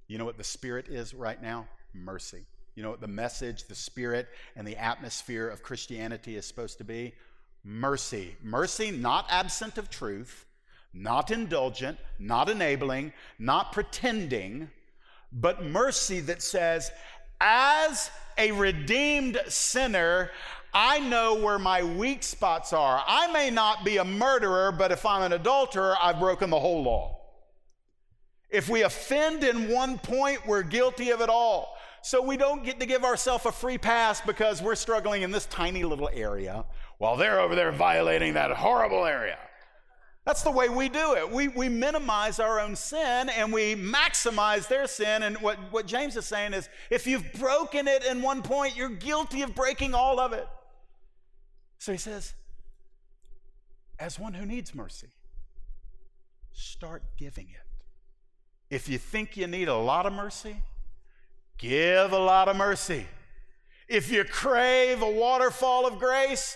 [0.08, 1.68] You know what the Spirit is right now?
[1.94, 2.46] Mercy.
[2.80, 6.86] You know what the message, the spirit, and the atmosphere of Christianity is supposed to
[6.86, 7.14] be?
[7.62, 8.38] Mercy.
[8.42, 10.46] Mercy, not absent of truth,
[10.94, 14.70] not indulgent, not enabling, not pretending,
[15.34, 16.90] but mercy that says,
[17.42, 20.32] as a redeemed sinner,
[20.74, 23.04] I know where my weak spots are.
[23.06, 26.84] I may not be a murderer, but if I'm an adulterer, I've broken the whole
[26.84, 27.20] law.
[28.50, 31.76] If we offend in one point, we're guilty of it all.
[32.02, 35.46] So we don't get to give ourselves a free pass because we're struggling in this
[35.48, 36.66] tiny little area
[36.98, 39.38] while they're over there violating that horrible area.
[40.26, 41.32] That's the way we do it.
[41.32, 45.24] We, we minimize our own sin and we maximize their sin.
[45.24, 48.90] And what, what James is saying is if you've broken it in one point, you're
[48.90, 50.48] guilty of breaking all of it.
[51.80, 52.34] So he says,
[53.98, 55.08] as one who needs mercy,
[56.54, 58.74] start giving it.
[58.74, 60.58] If you think you need a lot of mercy,
[61.60, 63.06] Give a lot of mercy.
[63.90, 66.56] If you crave a waterfall of grace,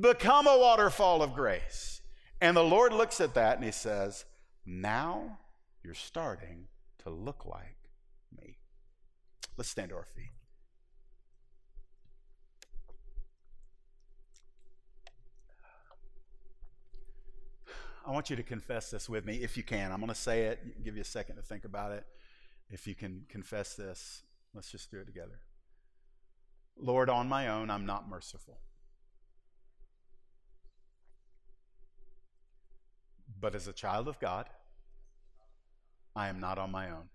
[0.00, 2.02] become a waterfall of grace.
[2.40, 4.24] And the Lord looks at that and he says,
[4.66, 5.38] Now
[5.84, 6.66] you're starting
[7.04, 7.76] to look like
[8.36, 8.58] me.
[9.56, 10.32] Let's stand to our feet.
[18.04, 19.92] I want you to confess this with me if you can.
[19.92, 22.04] I'm going to say it, give you a second to think about it.
[22.68, 24.22] If you can confess this,
[24.54, 25.40] Let's just do it together.
[26.76, 28.58] Lord, on my own, I'm not merciful.
[33.38, 34.46] But as a child of God,
[36.16, 37.08] I am not on my own.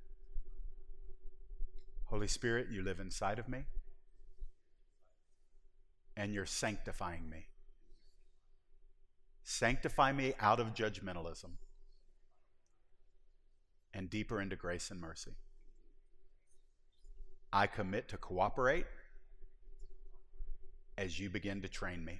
[2.05, 3.65] Holy Spirit, you live inside of me,
[6.15, 7.47] and you're sanctifying me.
[9.43, 11.51] Sanctify me out of judgmentalism
[13.93, 15.35] and deeper into grace and mercy.
[17.55, 18.85] I commit to cooperate
[20.97, 22.19] as you begin to train me.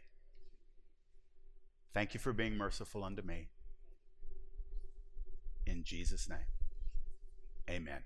[1.93, 3.49] Thank you for being merciful unto me.
[5.67, 6.47] In Jesus' name,
[7.69, 8.03] amen.